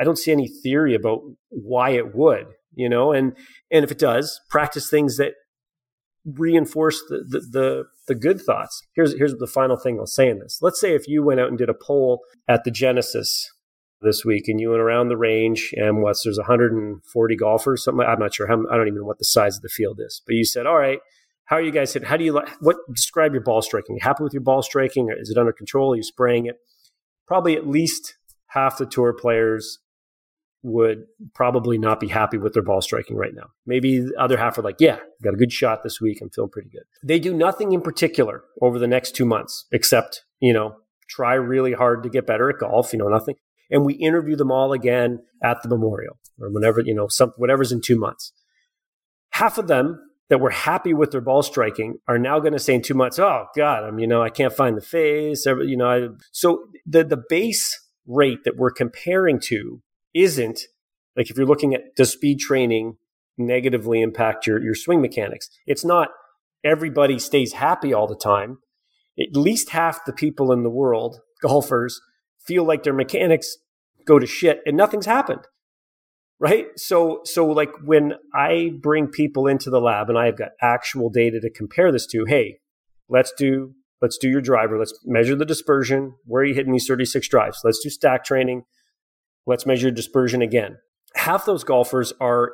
[0.00, 3.36] I don't see any theory about why it would, you know, and
[3.70, 5.34] and if it does, practice things that
[6.24, 8.82] reinforce the, the the, the good thoughts.
[8.94, 10.58] Here's here's the final thing I'll say in this.
[10.62, 13.50] Let's say if you went out and did a poll at the Genesis
[14.02, 18.18] this week and you went around the range and what's there's 140 golfers something I'm
[18.18, 20.34] not sure how I don't even know what the size of the field is but
[20.34, 20.98] you said all right
[21.44, 24.00] how are you guys hitting how do you like what describe your ball striking you
[24.02, 26.56] happy with your ball striking is it under control are you spraying it
[27.26, 28.16] probably at least
[28.48, 29.78] half the tour players
[30.62, 31.04] would
[31.34, 33.48] probably not be happy with their ball striking right now.
[33.66, 36.20] Maybe the other half are like, yeah, got a good shot this week.
[36.22, 36.84] I'm feeling pretty good.
[37.02, 40.76] They do nothing in particular over the next two months except, you know,
[41.08, 43.34] try really hard to get better at golf, you know, nothing.
[43.70, 47.72] And we interview them all again at the memorial or whenever, you know, some, whatever's
[47.72, 48.32] in two months.
[49.30, 49.98] Half of them
[50.28, 53.18] that were happy with their ball striking are now going to say in two months,
[53.18, 55.44] oh God, I'm, you know, I can't find the face.
[55.44, 59.82] You know, I, so the, the base rate that we're comparing to
[60.14, 60.60] isn't
[61.16, 62.96] like if you're looking at does speed training
[63.38, 65.48] negatively impact your, your swing mechanics?
[65.66, 66.08] It's not
[66.64, 68.58] everybody stays happy all the time.
[69.18, 72.00] At least half the people in the world, golfers,
[72.46, 73.56] feel like their mechanics
[74.06, 75.46] go to shit and nothing's happened.
[76.40, 76.66] Right?
[76.76, 81.40] So so like when I bring people into the lab and I've got actual data
[81.40, 82.58] to compare this to, hey,
[83.08, 86.88] let's do let's do your driver, let's measure the dispersion, where are you hitting these
[86.88, 87.60] 36 drives?
[87.62, 88.64] Let's do stack training
[89.46, 90.78] Let's measure dispersion again.
[91.14, 92.52] Half those golfers are,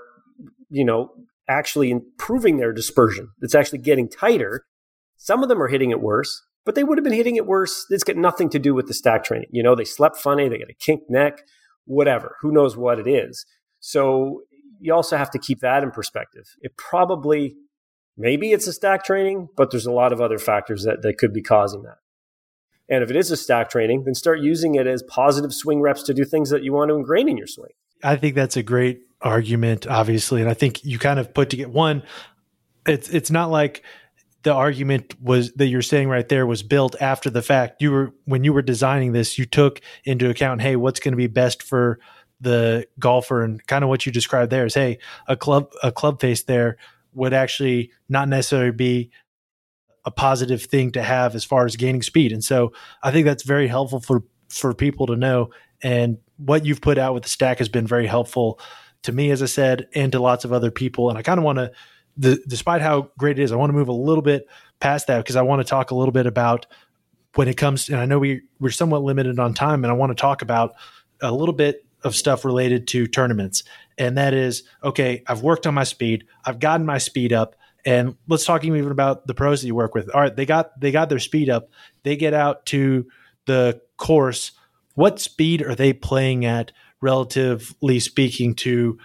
[0.71, 1.11] you know,
[1.49, 3.31] actually improving their dispersion.
[3.41, 4.65] It's actually getting tighter.
[5.17, 7.87] Some of them are hitting it worse, but they would have been hitting it worse.
[7.91, 9.49] It's got nothing to do with the stack training.
[9.51, 11.43] You know, they slept funny, they got a kinked neck,
[11.85, 12.37] whatever.
[12.41, 13.45] Who knows what it is?
[13.81, 14.43] So
[14.81, 16.45] you also have to keep that in perspective.
[16.61, 17.57] It probably,
[18.17, 21.33] maybe it's a stack training, but there's a lot of other factors that, that could
[21.33, 21.97] be causing that.
[22.89, 26.03] And if it is a stack training, then start using it as positive swing reps
[26.05, 27.71] to do things that you want to ingrain in your swing.
[28.03, 31.57] I think that's a great argument, obviously, and I think you kind of put to
[31.57, 32.03] get one.
[32.87, 33.83] It's it's not like
[34.43, 37.83] the argument was that you're saying right there was built after the fact.
[37.83, 41.17] You were when you were designing this, you took into account, hey, what's going to
[41.17, 41.99] be best for
[42.41, 46.21] the golfer, and kind of what you described there is, hey, a club a club
[46.21, 46.77] face there
[47.15, 49.11] would actually not necessarily be
[50.09, 52.33] a positive thing to have as far as gaining speed.
[52.33, 55.51] And so I think that's very helpful for for people to know.
[55.83, 58.59] And what you've put out with the stack has been very helpful
[59.03, 61.11] to me, as I said, and to lots of other people.
[61.11, 63.89] And I kind of want to, despite how great it is, I want to move
[63.89, 64.49] a little bit
[64.81, 66.65] past that because I want to talk a little bit about
[67.35, 67.91] when it comes.
[67.91, 70.73] And I know we we're somewhat limited on time, and I want to talk about
[71.21, 73.63] a little bit of stuff related to tournaments.
[73.99, 77.57] And that is, okay, I've worked on my speed, I've gotten my speed up.
[77.89, 80.11] And let's talk even about the pros that you work with.
[80.15, 81.71] All right, they got they got their speed up.
[82.03, 83.07] They get out to
[83.47, 84.53] the course.
[84.95, 86.71] What speed are they playing at,
[87.01, 88.99] relatively speaking, to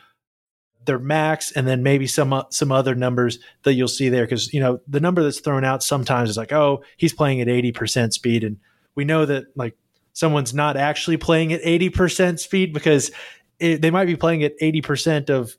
[0.84, 4.25] their max, and then maybe some uh, some other numbers that you'll see there?
[4.25, 7.47] Because you know the number that's thrown out sometimes is like, oh, he's playing at
[7.47, 8.57] eighty percent speed, and
[8.95, 9.77] we know that like
[10.11, 13.11] someone's not actually playing at eighty percent speed because
[13.59, 15.55] it, they might be playing at eighty percent of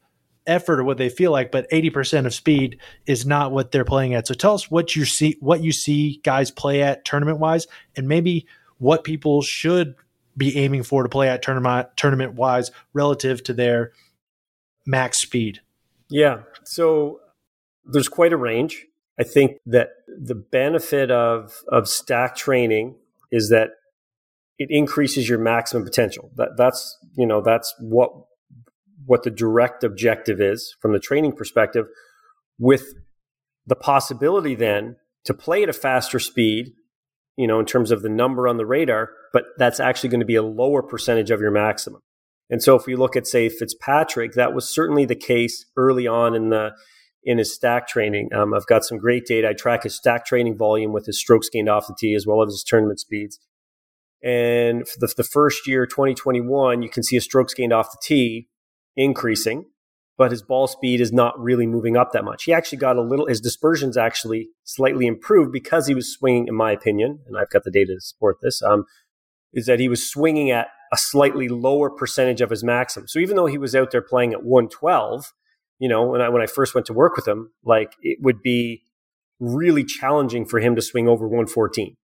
[0.46, 4.14] effort or what they feel like, but 80% of speed is not what they're playing
[4.14, 4.26] at.
[4.26, 7.66] So tell us what you see what you see guys play at tournament wise
[7.96, 8.46] and maybe
[8.78, 9.94] what people should
[10.36, 13.92] be aiming for to play at tournament tournament wise relative to their
[14.86, 15.60] max speed.
[16.10, 16.40] Yeah.
[16.64, 17.20] So
[17.84, 18.86] there's quite a range.
[19.18, 22.96] I think that the benefit of of stack training
[23.30, 23.70] is that
[24.58, 26.30] it increases your maximum potential.
[26.36, 28.12] That that's you know that's what
[29.06, 31.86] what the direct objective is from the training perspective,
[32.58, 32.94] with
[33.66, 36.72] the possibility then to play at a faster speed,
[37.36, 40.26] you know, in terms of the number on the radar, but that's actually going to
[40.26, 42.00] be a lower percentage of your maximum.
[42.50, 46.34] And so if we look at, say, Fitzpatrick, that was certainly the case early on
[46.34, 46.72] in the
[47.26, 48.28] in his stack training.
[48.34, 49.48] Um, I've got some great data.
[49.48, 52.42] I track his stack training volume with his strokes gained off the tee as well
[52.42, 53.38] as his tournament speeds.
[54.22, 57.98] And for the, the first year, 2021, you can see his strokes gained off the
[58.02, 58.48] tee
[58.96, 59.66] increasing,
[60.16, 62.44] but his ball speed is not really moving up that much.
[62.44, 66.54] He actually got a little, his dispersion's actually slightly improved because he was swinging, in
[66.54, 68.84] my opinion, and I've got the data to support this, um,
[69.52, 73.08] is that he was swinging at a slightly lower percentage of his maximum.
[73.08, 75.32] So even though he was out there playing at 112,
[75.80, 78.42] you know, when I, when I first went to work with him, like it would
[78.42, 78.82] be
[79.40, 81.96] really challenging for him to swing over 114.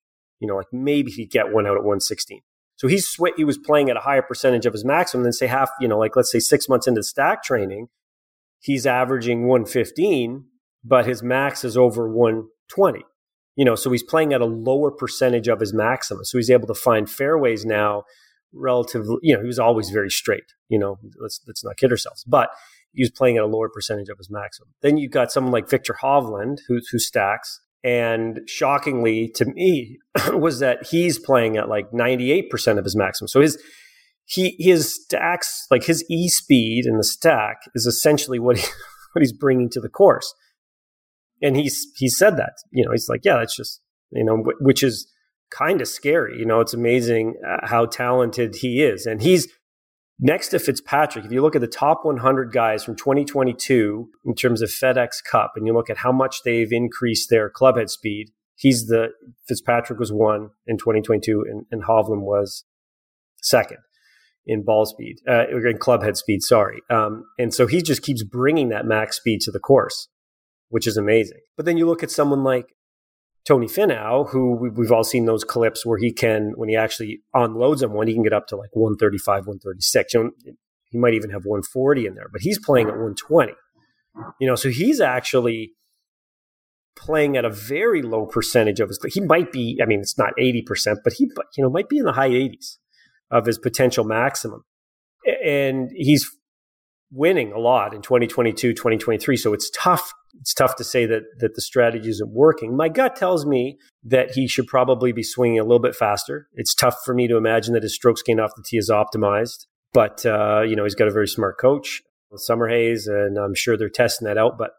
[0.40, 2.40] You know, like maybe he'd get one out at 116.
[2.78, 5.48] So he's sw- he was playing at a higher percentage of his maximum than say
[5.48, 7.88] half, you know, like let's say six months into stack training,
[8.60, 10.44] he's averaging 115,
[10.84, 13.04] but his max is over 120.
[13.56, 16.24] You know, so he's playing at a lower percentage of his maximum.
[16.24, 18.04] So he's able to find fairways now
[18.52, 22.22] relatively, you know, he was always very straight, you know, let's let's not kid ourselves.
[22.24, 22.50] But
[22.92, 24.68] he was playing at a lower percentage of his maximum.
[24.82, 29.98] Then you've got someone like Victor Hovland who who stacks and shockingly to me
[30.32, 33.28] was that he's playing at like 98% of his maximum.
[33.28, 33.58] So his
[34.24, 38.62] he his stacks like his e speed in the stack is essentially what he,
[39.12, 40.34] what he's bringing to the course.
[41.40, 44.82] And he's he said that, you know, he's like, yeah, that's just, you know, which
[44.82, 45.10] is
[45.50, 46.38] kind of scary.
[46.38, 49.06] You know, it's amazing uh, how talented he is.
[49.06, 49.48] And he's
[50.20, 54.62] Next to Fitzpatrick, if you look at the top 100 guys from 2022 in terms
[54.62, 58.86] of FedEx Cup, and you look at how much they've increased their clubhead speed, he's
[58.86, 59.10] the
[59.46, 62.64] Fitzpatrick was one in 2022, and, and Hovland was
[63.42, 63.78] second
[64.44, 66.42] in ball speed, uh, in clubhead speed.
[66.42, 70.08] Sorry, um, and so he just keeps bringing that max speed to the course,
[70.68, 71.38] which is amazing.
[71.56, 72.74] But then you look at someone like
[73.48, 77.82] Tony Finau, who we've all seen those clips where he can, when he actually unloads
[77.82, 80.12] on one, he can get up to like 135, 136.
[80.12, 80.30] You know,
[80.90, 83.54] he might even have 140 in there, but he's playing at 120.
[84.38, 85.72] You know, so he's actually
[86.94, 88.98] playing at a very low percentage of his.
[89.08, 92.04] He might be, I mean, it's not 80%, but he, you know, might be in
[92.04, 92.76] the high 80s
[93.30, 94.64] of his potential maximum.
[95.42, 96.30] And he's
[97.10, 99.36] winning a lot in 2022, 2023.
[99.36, 100.12] So it's tough.
[100.40, 102.76] It's tough to say that that the strategy isn't working.
[102.76, 106.48] My gut tells me that he should probably be swinging a little bit faster.
[106.54, 109.66] It's tough for me to imagine that his strokes gained off the tee is optimized,
[109.92, 113.76] but uh, you know he's got a very smart coach, with Summerhays, and I'm sure
[113.76, 114.58] they're testing that out.
[114.58, 114.72] But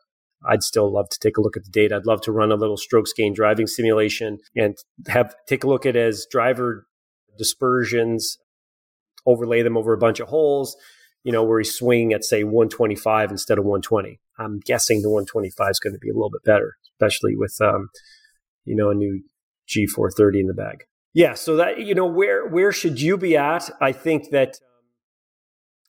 [0.47, 1.95] I'd still love to take a look at the data.
[1.95, 4.77] I'd love to run a little strokes gain driving simulation and
[5.07, 6.87] have take a look at as driver
[7.37, 8.37] dispersions,
[9.25, 10.77] overlay them over a bunch of holes,
[11.23, 14.19] you know, where he's swinging at say 125 instead of 120.
[14.37, 17.89] I'm guessing the 125 is going to be a little bit better, especially with, um,
[18.65, 19.21] you know, a new
[19.67, 20.85] G430 in the bag.
[21.13, 21.33] Yeah.
[21.33, 23.69] So that, you know, where, where should you be at?
[23.81, 24.85] I think that um,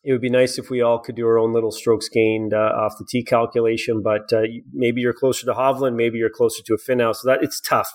[0.02, 2.56] It would be nice if we all could do our own little strokes gained uh,
[2.56, 6.74] off the tee calculation, but uh, maybe you're closer to Hovland, maybe you're closer to
[6.74, 7.14] a Finau.
[7.14, 7.90] So that it's tough.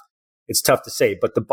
[0.48, 1.44] It's tough to say, but the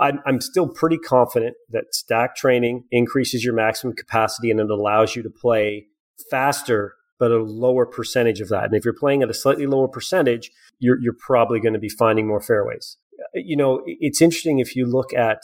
[0.00, 5.14] I'm, I'm still pretty confident that stack training increases your maximum capacity and it allows
[5.14, 5.86] you to play
[6.30, 8.64] faster, but a lower percentage of that.
[8.64, 11.88] And if you're playing at a slightly lower percentage, you're, you're probably going to be
[11.88, 12.96] finding more fairways.
[13.20, 15.42] Uh, you know, it's interesting if you look at,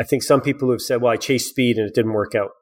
[0.00, 2.34] I think some people who have said, well, I chased speed and it didn't work
[2.34, 2.52] out.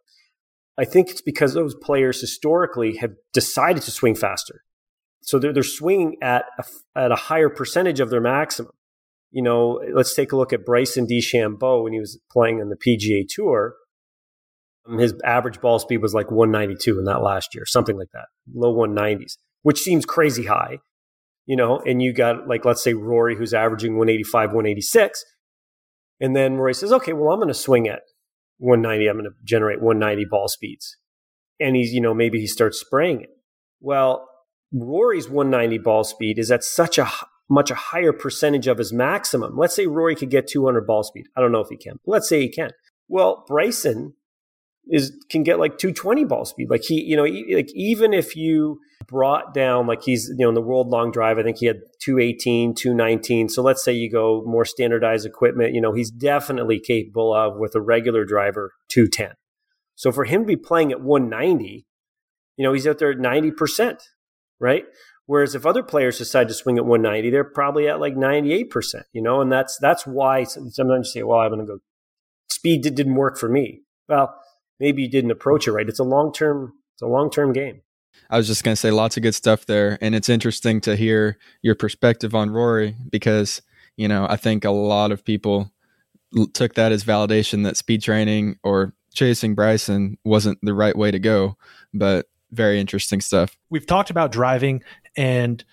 [0.76, 4.62] I think it's because those players historically have decided to swing faster.
[5.22, 6.64] So they're, they're swinging at a,
[6.98, 8.72] at a higher percentage of their maximum.
[9.30, 12.76] You know, let's take a look at Bryson DeChambeau when he was playing on the
[12.76, 13.74] PGA Tour.
[14.88, 18.26] Um, his average ball speed was like 192 in that last year, something like that,
[18.52, 20.78] low 190s, which seems crazy high.
[21.46, 25.24] You know, and you got like, let's say Rory, who's averaging 185, 186.
[26.20, 28.02] And then Rory says, okay, well, I'm going to swing at
[28.58, 29.08] 190.
[29.08, 30.96] I'm going to generate 190 ball speeds.
[31.58, 33.30] And he's, you know, maybe he starts spraying it.
[33.80, 34.28] Well,
[34.72, 37.10] Rory's 190 ball speed is at such a
[37.50, 39.56] much a higher percentage of his maximum.
[39.56, 41.26] Let's say Rory could get 200 ball speed.
[41.36, 41.98] I don't know if he can.
[42.06, 42.70] let's say he can.
[43.08, 44.14] Well, Bryson
[44.88, 46.70] is can get like 220 ball speed.
[46.70, 47.24] Like he, you know,
[47.54, 51.38] like even if you brought down like he's, you know, in the world long drive,
[51.38, 53.48] I think he had 218, 219.
[53.48, 57.74] So let's say you go more standardized equipment, you know, he's definitely capable of with
[57.74, 59.34] a regular driver 210.
[59.96, 61.84] So for him to be playing at 190,
[62.56, 63.98] you know, he's out there at 90%,
[64.58, 64.84] right?
[65.30, 69.22] Whereas if other players decide to swing at 190, they're probably at like 98%, you
[69.22, 71.78] know, and that's that's why sometimes you say, well, I'm going to go,
[72.48, 73.82] speed didn't work for me.
[74.08, 74.34] Well,
[74.80, 75.88] maybe you didn't approach it right.
[75.88, 77.82] It's a long term, it's a long term game.
[78.28, 79.98] I was just going to say lots of good stuff there.
[80.00, 83.62] And it's interesting to hear your perspective on Rory because,
[83.96, 85.70] you know, I think a lot of people
[86.54, 91.20] took that as validation that speed training or chasing Bryson wasn't the right way to
[91.20, 91.56] go.
[91.94, 93.56] But very interesting stuff.
[93.70, 94.82] We've talked about driving
[95.16, 95.64] and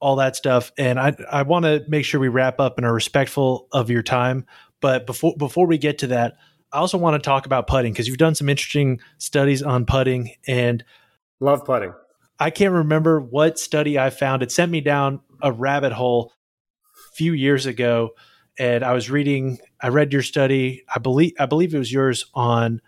[0.00, 2.92] all that stuff, and I I want to make sure we wrap up and are
[2.92, 4.46] respectful of your time.
[4.80, 6.34] But before before we get to that,
[6.72, 10.34] I also want to talk about putting because you've done some interesting studies on putting
[10.46, 10.84] and
[11.40, 11.94] love putting.
[12.38, 14.42] I can't remember what study I found.
[14.42, 16.32] It sent me down a rabbit hole
[17.12, 18.10] a few years ago,
[18.58, 19.58] and I was reading.
[19.80, 20.84] I read your study.
[20.94, 22.82] I believe I believe it was yours on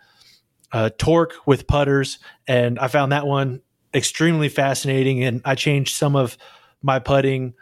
[0.72, 3.62] uh, torque with putters, and I found that one
[3.97, 5.24] extremely fascinating.
[5.24, 6.36] And I changed some of
[6.82, 7.55] my putting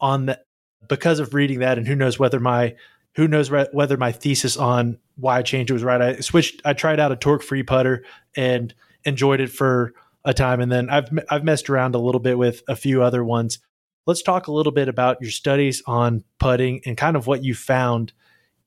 [0.00, 0.40] on the
[0.88, 2.76] because of reading that, and who knows whether my
[3.16, 6.00] who knows re- whether my thesis on why I changed it was right.
[6.00, 6.62] I switched.
[6.64, 8.04] I tried out a torque free putter
[8.36, 8.72] and
[9.04, 12.62] enjoyed it for a time, and then I've I've messed around a little bit with
[12.68, 13.58] a few other ones.
[14.06, 17.54] Let's talk a little bit about your studies on putting and kind of what you
[17.54, 18.12] found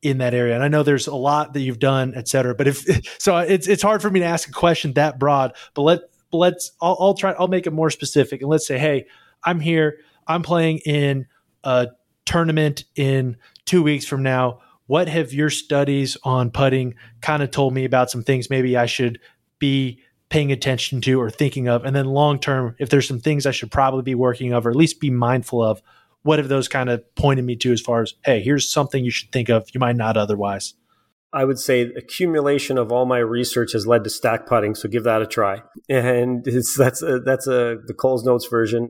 [0.02, 0.56] in that area.
[0.56, 2.56] And I know there's a lot that you've done, et cetera.
[2.56, 2.86] But if
[3.20, 5.54] so, it's it's hard for me to ask a question that broad.
[5.74, 6.00] But let
[6.32, 9.06] let's I'll, I'll try I'll make it more specific and let's say, hey,
[9.44, 10.00] I'm here.
[10.28, 11.28] I'm playing in
[11.64, 11.88] a
[12.26, 14.62] tournament in two weeks from now.
[14.88, 18.86] What have your studies on putting kind of told me about some things maybe I
[18.86, 19.20] should
[19.60, 21.86] be paying attention to or thinking of?
[21.86, 24.70] And then long term, if there's some things I should probably be working of or
[24.70, 25.82] at least be mindful of
[26.24, 29.12] what have those kind of pointed me to as far as hey here's something you
[29.12, 30.74] should think of you might not otherwise
[31.34, 35.04] i would say accumulation of all my research has led to stack putting so give
[35.04, 35.62] that a try.
[35.90, 36.44] And
[36.78, 38.90] that's a, that's a the coles notes version.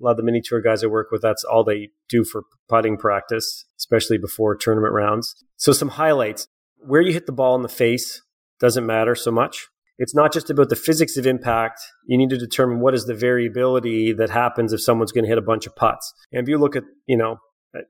[0.00, 2.44] A lot of the mini tour guys i work with that's all they do for
[2.68, 5.34] putting practice especially before tournament rounds.
[5.56, 6.46] So some highlights.
[6.82, 8.22] Where you hit the ball in the face
[8.58, 9.68] doesn't matter so much.
[9.98, 11.78] It's not just about the physics of impact.
[12.06, 15.36] You need to determine what is the variability that happens if someone's going to hit
[15.36, 16.10] a bunch of putts.
[16.32, 17.36] And if you look at, you know,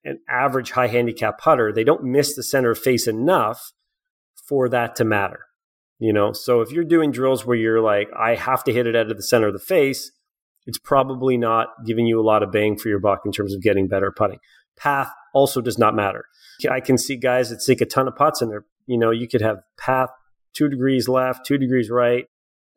[0.04, 3.72] an average high handicap putter, they don't miss the center of face enough
[4.48, 5.46] for that to matter.
[5.98, 8.96] You know, so if you're doing drills where you're like, I have to hit it
[8.96, 10.10] out of the center of the face,
[10.66, 13.62] it's probably not giving you a lot of bang for your buck in terms of
[13.62, 14.38] getting better putting.
[14.78, 16.24] Path also does not matter.
[16.70, 19.28] I can see guys that sink a ton of putts and they're, you know, you
[19.28, 20.10] could have path
[20.54, 22.26] two degrees left, two degrees right.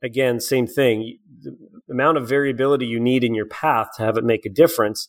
[0.02, 1.18] Again, same thing.
[1.42, 1.56] The
[1.90, 5.08] amount of variability you need in your path to have it make a difference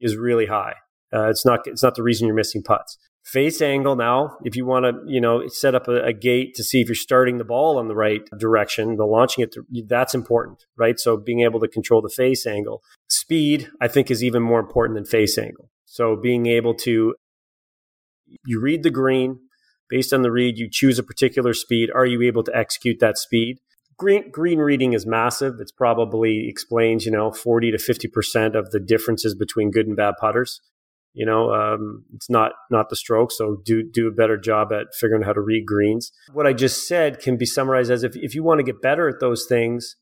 [0.00, 0.74] is really high.
[1.12, 2.98] Uh, it's not it's not the reason you're missing putts.
[3.24, 6.62] Face angle now, if you want to, you know, set up a, a, gate to
[6.62, 10.14] see if you're starting the ball in the right direction, the launching it, to, that's
[10.14, 10.96] important, right?
[11.00, 12.84] So being able to control the face angle.
[13.08, 15.70] Speed, I think, is even more important than face angle.
[15.86, 17.16] So being able to,
[18.44, 19.40] you read the green,
[19.88, 21.90] based on the read, you choose a particular speed.
[21.92, 23.58] Are you able to execute that speed?
[23.98, 25.54] Green, green reading is massive.
[25.58, 30.14] It's probably explains, you know, 40 to 50% of the differences between good and bad
[30.20, 30.60] putters.
[31.14, 34.88] You know, um, it's not not the stroke, so do do a better job at
[34.92, 36.12] figuring out how to read greens.
[36.34, 39.08] What I just said can be summarized as if if you want to get better
[39.08, 39.96] at those things,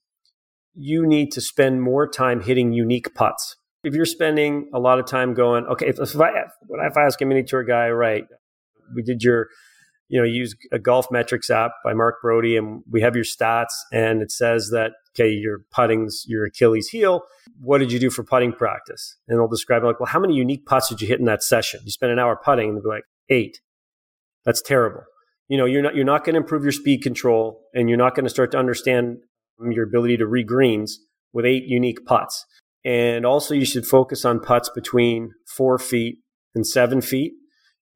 [0.75, 3.55] you need to spend more time hitting unique putts.
[3.85, 7.21] If you're spending a lot of time going, okay, if, if I if I ask
[7.21, 8.25] a mini tour guy, right,
[8.93, 9.47] we did your
[10.09, 13.73] you know, use a golf metrics app by Mark Broadie, and we have your stats,
[13.93, 17.23] and it says that okay, your putting's your Achilles heel.
[17.61, 19.17] What did you do for putting practice?
[19.29, 21.81] And they'll describe like, well, how many unique putts did you hit in that session?
[21.85, 23.61] You spent an hour putting, and they'll be like, eight.
[24.45, 25.05] That's terrible.
[25.49, 28.15] You know, you're not you're not going to improve your speed control, and you're not
[28.15, 29.19] going to start to understand
[29.71, 30.99] your ability to read greens
[31.33, 32.45] with eight unique putts.
[32.85, 36.19] And also, you should focus on putts between four feet
[36.55, 37.33] and seven feet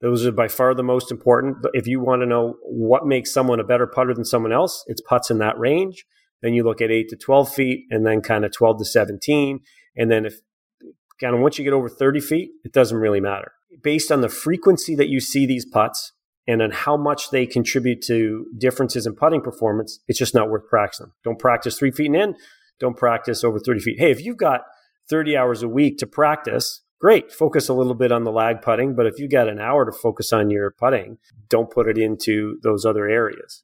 [0.01, 1.59] those are by far the most important.
[1.73, 5.01] If you want to know what makes someone a better putter than someone else, it's
[5.01, 6.05] putts in that range.
[6.41, 9.61] Then you look at 8 to 12 feet and then kind of 12 to 17.
[9.97, 10.35] And then if
[11.21, 13.53] kind of once you get over 30 feet, it doesn't really matter.
[13.83, 16.13] Based on the frequency that you see these putts
[16.47, 20.69] and on how much they contribute to differences in putting performance, it's just not worth
[20.69, 21.13] practicing.
[21.25, 22.35] Don't practice three feet and in.
[22.79, 23.99] Don't practice over 30 feet.
[23.99, 24.61] Hey, if you've got
[25.11, 28.95] 30 hours a week to practice, great, focus a little bit on the lag putting.
[28.95, 31.19] But if you got an hour to focus on your putting,
[31.49, 33.63] don't put it into those other areas.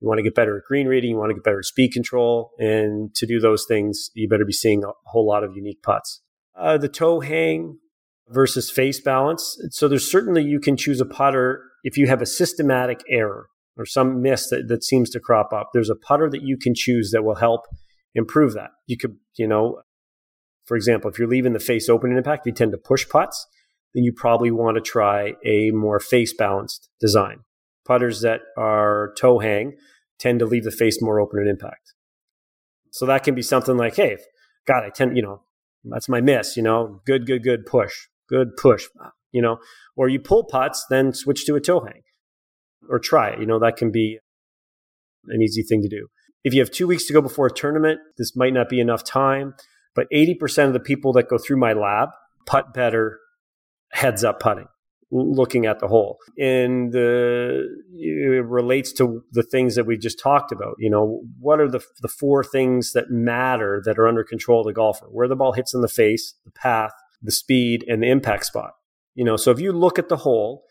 [0.00, 1.92] You want to get better at green reading, you want to get better at speed
[1.92, 2.50] control.
[2.58, 6.20] And to do those things, you better be seeing a whole lot of unique putts.
[6.54, 7.78] Uh, the toe hang
[8.28, 9.58] versus face balance.
[9.70, 13.86] So there's certainly you can choose a putter if you have a systematic error or
[13.86, 15.70] some miss that, that seems to crop up.
[15.72, 17.62] There's a putter that you can choose that will help
[18.14, 18.70] improve that.
[18.86, 19.82] You could, you know,
[20.66, 23.46] for example, if you're leaving the face open in impact, you tend to push putts,
[23.94, 27.38] then you probably want to try a more face balanced design.
[27.86, 29.76] Putters that are toe hang
[30.18, 31.94] tend to leave the face more open in impact.
[32.90, 34.16] So that can be something like, hey,
[34.66, 35.42] God, I tend, you know,
[35.84, 37.94] that's my miss, you know, good, good, good push,
[38.28, 38.86] good push,
[39.30, 39.58] you know,
[39.96, 42.02] or you pull putts, then switch to a toe hang
[42.88, 43.40] or try it.
[43.40, 44.18] You know, that can be
[45.28, 46.08] an easy thing to do.
[46.42, 49.04] If you have two weeks to go before a tournament, this might not be enough
[49.04, 49.54] time.
[49.96, 52.10] But 80% of the people that go through my lab
[52.44, 53.18] putt better
[53.90, 54.68] heads up putting,
[55.10, 56.18] looking at the hole.
[56.38, 60.76] And the, it relates to the things that we just talked about.
[60.78, 64.66] You know, what are the, the four things that matter that are under control of
[64.66, 65.06] the golfer?
[65.10, 66.92] Where the ball hits in the face, the path,
[67.22, 68.72] the speed, and the impact spot.
[69.14, 70.64] You know, so if you look at the hole,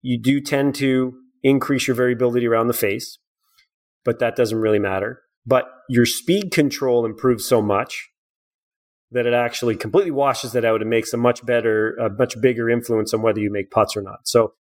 [0.00, 3.18] you do tend to increase your variability around the face,
[4.04, 5.22] but that doesn't really matter.
[5.44, 8.10] But your speed control improves so much
[9.14, 12.68] that it actually completely washes it out and makes a much better, a much bigger
[12.68, 14.26] influence on whether you make putts or not.
[14.26, 14.54] So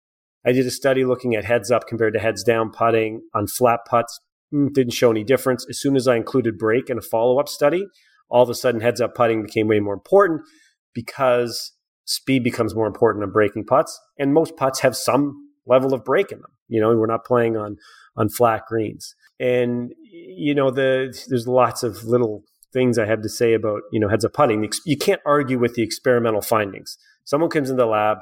[0.45, 3.79] I did a study looking at heads up compared to heads down putting on flat
[3.87, 4.19] putts.
[4.53, 5.65] Mm, didn't show any difference.
[5.69, 7.87] As soon as I included break in a follow up study,
[8.29, 10.41] all of a sudden heads up putting became way more important
[10.93, 11.71] because
[12.03, 13.97] speed becomes more important on breaking putts.
[14.19, 16.51] And most putts have some level of break in them.
[16.67, 17.77] You know, we're not playing on
[18.17, 19.15] on flat greens.
[19.39, 22.43] And you know, the there's lots of little
[22.73, 24.67] things I have to say about you know heads up putting.
[24.85, 26.97] You can't argue with the experimental findings.
[27.23, 28.19] Someone comes in the lab,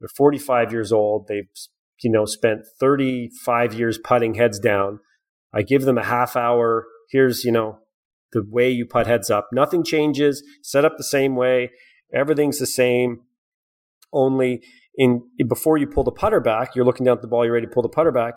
[0.00, 1.48] they're 45 years old, they've
[2.02, 5.00] you know spent 35 years putting heads down.
[5.52, 6.86] I give them a half hour.
[7.10, 7.78] Here's you know
[8.32, 9.48] the way you put heads up.
[9.52, 10.42] Nothing changes.
[10.62, 11.70] Set up the same way.
[12.12, 13.20] Everything's the same.
[14.12, 14.62] Only
[14.96, 17.44] in before you pull the putter back, you're looking down at the ball.
[17.44, 18.34] You're ready to pull the putter back.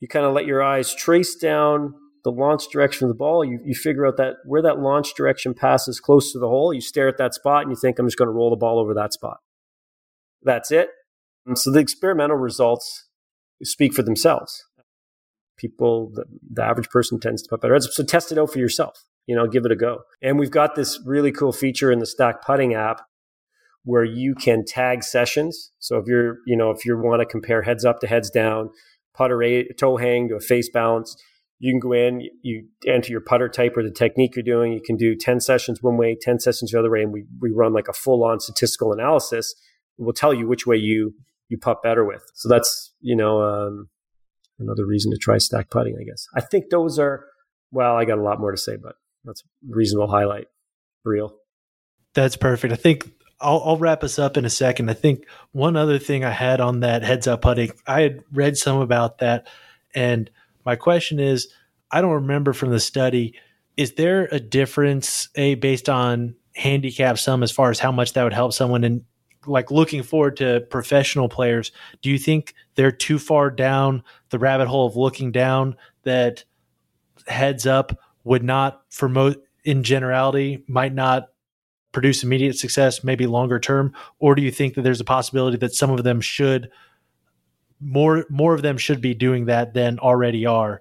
[0.00, 1.94] You kind of let your eyes trace down
[2.24, 3.44] the launch direction of the ball.
[3.44, 6.72] You, you figure out that where that launch direction passes close to the hole.
[6.72, 8.78] You stare at that spot and you think, I'm just going to roll the ball
[8.78, 9.38] over that spot.
[10.42, 10.90] That's it.
[11.46, 13.08] And so the experimental results
[13.62, 14.64] speak for themselves.
[15.56, 17.78] People, the, the average person tends to put better.
[17.80, 19.04] So test it out for yourself.
[19.26, 20.00] You know, give it a go.
[20.20, 23.02] And we've got this really cool feature in the Stack Putting app
[23.84, 25.70] where you can tag sessions.
[25.78, 28.70] So if you're, you know, if you want to compare heads up to heads down,
[29.14, 31.16] putter toe hang to a face balance,
[31.62, 34.72] you can go in, you enter your putter type or the technique you're doing.
[34.72, 37.52] You can do 10 sessions one way, 10 sessions the other way, and we, we
[37.52, 39.54] run like a full on statistical analysis.
[39.96, 41.14] We'll tell you which way you,
[41.48, 42.24] you putt better with.
[42.34, 43.88] So that's, you know, um,
[44.58, 46.26] another reason to try stack putting, I guess.
[46.34, 47.26] I think those are,
[47.70, 50.48] well, I got a lot more to say, but that's a reasonable highlight.
[51.04, 51.32] Real.
[52.14, 52.72] That's perfect.
[52.72, 53.08] I think
[53.40, 54.90] I'll, I'll, wrap us up in a second.
[54.90, 58.56] I think one other thing I had on that heads up putting, I had read
[58.56, 59.46] some about that
[59.94, 60.28] and–
[60.64, 61.48] my question is
[61.90, 63.34] I don't remember from the study,
[63.76, 68.24] is there a difference, A, based on handicap sum as far as how much that
[68.24, 69.02] would help someone and
[69.46, 74.68] like looking forward to professional players, do you think they're too far down the rabbit
[74.68, 76.44] hole of looking down that
[77.26, 81.28] heads up would not for most in generality might not
[81.92, 85.74] produce immediate success, maybe longer term, or do you think that there's a possibility that
[85.74, 86.70] some of them should
[87.82, 90.80] more more of them should be doing that than already are?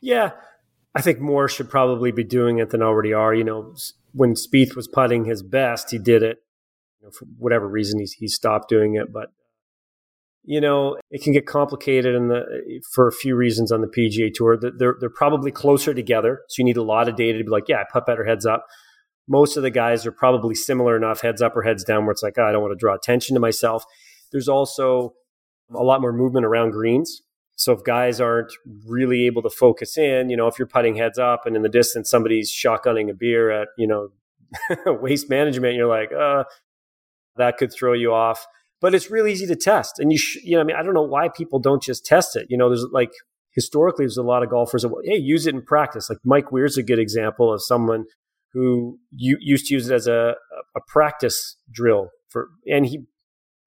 [0.00, 0.30] Yeah,
[0.94, 3.34] I think more should probably be doing it than already are.
[3.34, 3.74] You know,
[4.12, 6.38] when Spieth was putting his best, he did it.
[7.00, 9.30] You know, for whatever reason, he he stopped doing it, but
[10.48, 14.32] you know, it can get complicated in the for a few reasons on the PGA
[14.32, 14.56] Tour.
[14.56, 17.68] They're they're probably closer together, so you need a lot of data to be like,
[17.68, 18.64] yeah, I put better heads up.
[19.28, 22.22] Most of the guys are probably similar enough, heads up or heads down, where it's
[22.22, 23.84] like, oh, I don't want to draw attention to myself.
[24.30, 25.14] There's also
[25.74, 27.22] a lot more movement around greens.
[27.56, 28.52] So if guys aren't
[28.86, 31.68] really able to focus in, you know, if you're putting heads up and in the
[31.68, 34.10] distance somebody's shotgunning a beer at, you know,
[35.00, 36.44] waste management, you're like, uh,
[37.36, 38.46] that could throw you off
[38.80, 39.98] but it's really easy to test.
[39.98, 42.36] And you, sh- you know, I mean, I don't know why people don't just test
[42.36, 42.46] it.
[42.48, 43.12] You know, there's like
[43.52, 46.10] historically, there's a lot of golfers that, hey, use it in practice.
[46.10, 48.04] Like Mike Weir's a good example of someone
[48.52, 50.34] who you, used to use it as a,
[50.76, 53.04] a practice drill for, and he,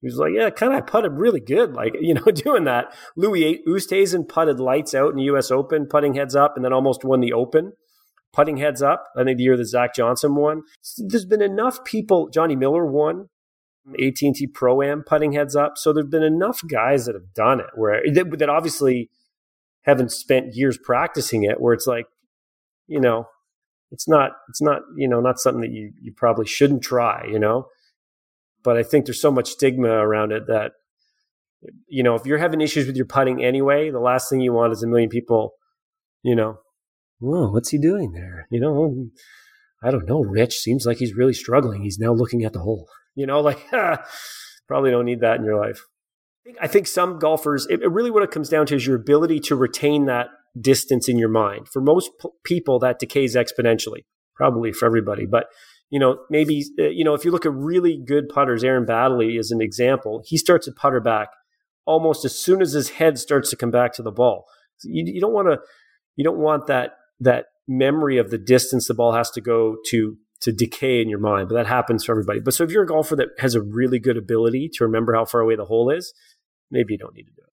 [0.02, 2.94] he was like, yeah, kind of putted really good, like, you know, doing that.
[3.16, 5.52] Louis Oosthuizen putted lights out in the U.S.
[5.52, 7.74] Open, putting heads up, and then almost won the Open,
[8.34, 9.06] putting heads up.
[9.18, 10.64] I think the year that Zach Johnson won.
[10.98, 13.30] There's been enough people, Johnny Miller won
[13.94, 15.78] AT&T Pro Am putting heads up.
[15.78, 19.10] So there've been enough guys that have done it where that, that obviously
[19.84, 22.06] haven't spent years practicing it where it's like,
[22.88, 23.28] you know,
[23.92, 27.40] it's not it's not, you know, not something that you you probably shouldn't try, you
[27.40, 27.68] know.
[28.70, 30.74] But I think there's so much stigma around it that
[31.88, 34.74] you know, if you're having issues with your putting anyway, the last thing you want
[34.74, 35.54] is a million people,
[36.22, 36.60] you know,
[37.18, 38.46] whoa, what's he doing there?
[38.52, 39.08] You know,
[39.84, 40.60] I don't know, Rich.
[40.60, 41.82] Seems like he's really struggling.
[41.82, 42.88] He's now looking at the hole.
[43.16, 43.58] You know, like
[44.68, 45.82] probably don't need that in your life.
[46.62, 49.40] I think, some golfers, it, it, really what it comes down to is your ability
[49.40, 50.28] to retain that
[50.62, 51.70] distance in your mind.
[51.74, 54.06] For most p- people, that decays exponentially.
[54.36, 55.48] Probably for everybody, but
[55.90, 59.40] you know, maybe uh, you know if you look at really good putters, Aaron Baddeley
[59.40, 60.22] is an example.
[60.26, 61.30] He starts to putter back
[61.86, 64.46] almost as soon as his head starts to come back to the ball.
[64.84, 65.60] You, you don't want to,
[66.16, 70.18] you don't want that that memory of the distance the ball has to go to
[70.42, 72.40] to decay in your mind, but that happens for everybody.
[72.40, 75.26] But so if you're a golfer that has a really good ability to remember how
[75.26, 76.14] far away the hole is,
[76.72, 77.50] maybe you don't need to do it.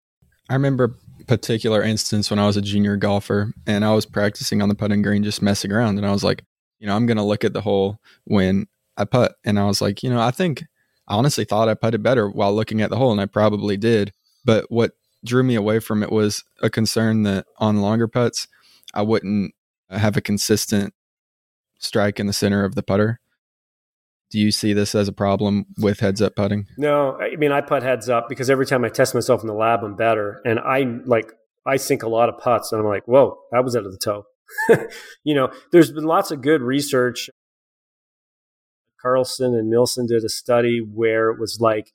[0.48, 4.62] I remember a particular instance when I was a junior golfer and I was practicing
[4.62, 5.96] on the putting green, just messing around.
[5.96, 6.44] And I was like,
[6.78, 8.66] you know, I'm going to look at the hole when
[8.96, 9.34] I putt.
[9.44, 10.64] And I was like, you know, I think
[11.08, 14.12] I honestly thought I putted better while looking at the hole, and I probably did.
[14.44, 14.92] But what
[15.24, 18.48] drew me away from it was a concern that on longer putts,
[18.94, 19.54] I wouldn't
[19.90, 20.94] have a consistent
[21.78, 23.20] strike in the center of the putter.
[24.30, 26.66] Do you see this as a problem with heads up putting?
[26.76, 29.54] No, I mean I putt heads up because every time I test myself in the
[29.54, 31.32] lab, I'm better, and I like
[31.64, 33.98] I sink a lot of putts, and I'm like, whoa, that was out of the
[33.98, 34.26] toe.
[35.24, 37.30] you know, there's been lots of good research.
[39.04, 41.92] Karlsen and Nilsson did a study where it was like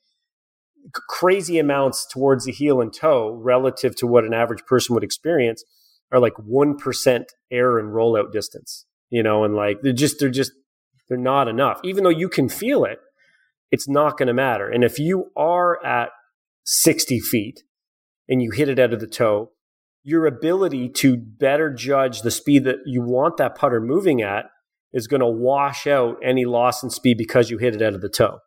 [0.94, 5.62] crazy amounts towards the heel and toe relative to what an average person would experience
[6.10, 10.52] are like 1% error in rollout distance you know, and like they're just they're just
[11.08, 11.78] they're not enough.
[11.84, 12.98] Even though you can feel it,
[13.70, 14.68] it's not going to matter.
[14.68, 16.08] And if you are at
[16.64, 17.62] 60 feet
[18.26, 19.50] and you hit it out of the toe,
[20.04, 24.46] your ability to better judge the speed that you want that putter moving at
[24.92, 28.00] is going to wash out any loss in speed because you hit it out of
[28.00, 28.38] the toe.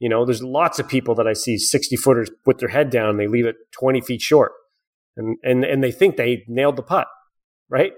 [0.00, 3.10] You know, there's lots of people that I see 60 footers put their head down
[3.10, 4.52] and they leave it 20 feet short
[5.16, 7.06] and, and, and they think they nailed the putt,
[7.68, 7.92] right?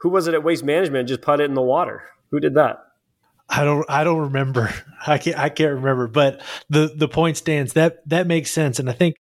[0.00, 2.04] who was it at Waste Management just put it in the water?
[2.30, 2.78] Who did that?
[3.48, 4.72] I don't I don't remember.
[5.06, 6.06] I can't I can't remember.
[6.06, 7.72] But the the point stands.
[7.72, 8.78] That that makes sense.
[8.78, 9.16] And I think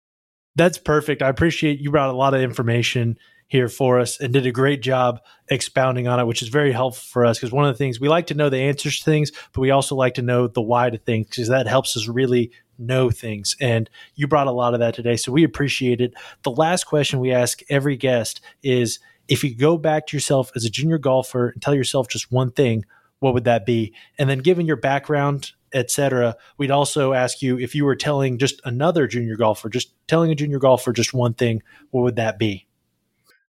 [0.57, 1.23] that's perfect.
[1.23, 3.19] I appreciate you brought a lot of information
[3.49, 7.05] here for us and did a great job expounding on it, which is very helpful
[7.09, 9.31] for us because one of the things we like to know the answers to things,
[9.53, 12.51] but we also like to know the why to things because that helps us really
[12.79, 13.55] know things.
[13.61, 15.17] And you brought a lot of that today.
[15.17, 16.15] So we appreciate it.
[16.43, 20.65] The last question we ask every guest is if you go back to yourself as
[20.65, 22.85] a junior golfer and tell yourself just one thing,
[23.21, 23.95] what would that be?
[24.19, 28.61] And then given your background, etc., we'd also ask you if you were telling just
[28.65, 32.67] another junior golfer, just telling a junior golfer just one thing, what would that be?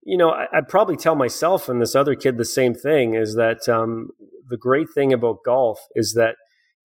[0.04, 3.68] You know, I'd probably tell myself and this other kid the same thing is that
[3.68, 4.12] um,
[4.49, 6.36] the great thing about golf is that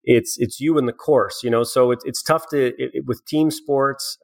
[0.03, 1.63] it's it's you and the course, you know.
[1.63, 4.17] So it's it's tough to it, with team sports.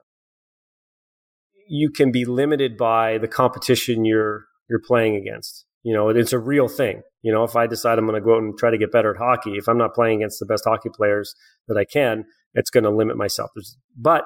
[1.70, 5.67] You can be limited by the competition you're you're playing against.
[5.88, 7.02] You know, it's a real thing.
[7.22, 9.12] You know, if I decide I'm going to go out and try to get better
[9.12, 11.34] at hockey, if I'm not playing against the best hockey players
[11.68, 12.26] that I can,
[12.60, 13.52] it's going to limit myself.
[13.96, 14.24] But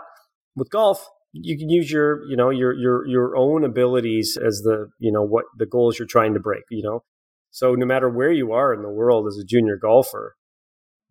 [0.55, 4.89] with golf, you can use your, you know, your your your own abilities as the,
[4.97, 6.63] you know, what the goals you're trying to break.
[6.71, 7.03] You know,
[7.51, 10.35] So no matter where you are in the world as a junior golfer,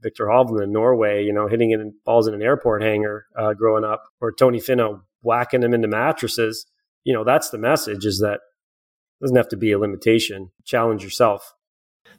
[0.02, 3.52] Viktor Hovland in Norway, you know, hitting it in balls in an airport hangar uh,
[3.52, 6.66] growing up, or Tony Finau whacking them into mattresses,
[7.05, 8.40] you know, that's the message is that
[9.20, 10.51] doesn't have to be a limitation.
[10.64, 11.55] Challenge yourself.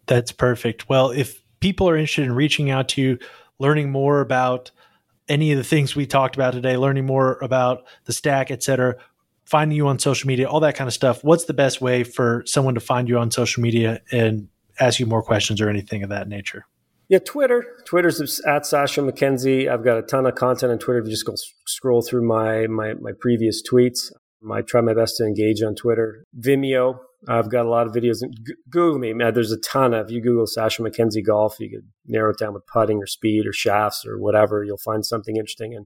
[0.08, 0.90] That's perfect.
[0.90, 3.18] Well, if people are interested in reaching out to you,
[3.60, 4.72] learning more about
[5.28, 8.96] any of the things we talked about today, learning more about the stack, et cetera,
[9.46, 12.44] finding you on social media, all that kind of stuff, what's the best way for
[12.46, 14.48] someone to find you on social media and
[14.80, 16.66] ask you more questions or anything of that nature?
[17.10, 17.66] Yeah, Twitter.
[17.86, 19.70] Twitter's at Sasho MacKenzie.
[19.70, 21.00] I've got a ton of content on Twitter.
[21.00, 21.36] If you just go
[21.68, 24.12] scroll through my, my, my previous tweets,
[24.50, 26.24] I try my best to engage on Twitter.
[26.40, 27.00] Vimeo.
[27.28, 28.18] I've got a lot of videos.
[28.70, 29.34] Google me, man.
[29.36, 30.08] There's a ton of.
[30.08, 33.46] If you Google Sasho MacKenzie golf, you could narrow it down with putting or speed
[33.46, 34.64] or shafts or whatever.
[34.64, 35.76] You'll find something interesting.
[35.76, 35.86] And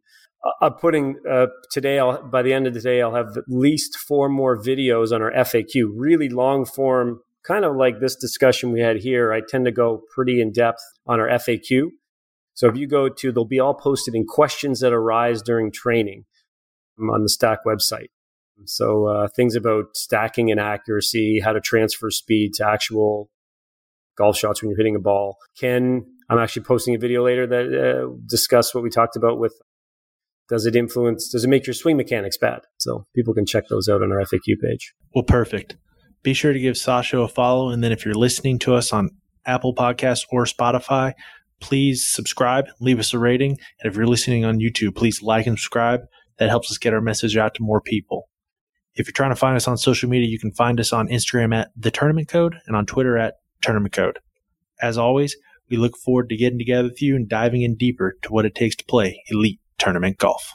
[0.61, 1.99] I'm putting uh, today.
[1.99, 5.22] I'll by the end of the day, I'll have at least four more videos on
[5.22, 5.90] our FAQ.
[5.94, 10.02] Really long form kind of like this discussion we had here, I tend to go
[10.14, 11.90] pretty in depth on our FAQ.
[12.53, 16.26] So if you go to, they'll be all posted in questions that arise during training
[16.99, 18.07] on the Stack website.
[18.65, 23.30] So uh, things about stacking and accuracy, how to transfer speed to actual
[24.18, 25.38] golf shots when you're hitting a ball.
[25.60, 29.53] Ken, I'm actually posting a video later that uh, discuss what we talked about with
[30.48, 32.61] does it influence, does it make your swing mechanics bad?
[32.77, 34.94] So people can check those out on our FAQ page.
[35.14, 35.76] Well, perfect
[36.26, 37.69] be sure to give Sasho a follow.
[37.69, 39.11] And then if you're listening to us on
[39.45, 41.14] Apple Podcasts or Spotify,
[41.61, 43.52] please subscribe, leave us a rating.
[43.80, 46.02] And if you're listening on YouTube, please like and subscribe.
[46.40, 48.27] That helps us get our message out to more people.
[48.96, 51.54] If you're trying to find us on social media, you can find us on Instagram
[51.54, 54.20] at the tournament code and on Twitter at tournament code.
[54.82, 55.36] As always,
[55.70, 58.56] we look forward to getting together with you and diving in deeper to what it
[58.56, 60.54] takes to play elite tournament golf.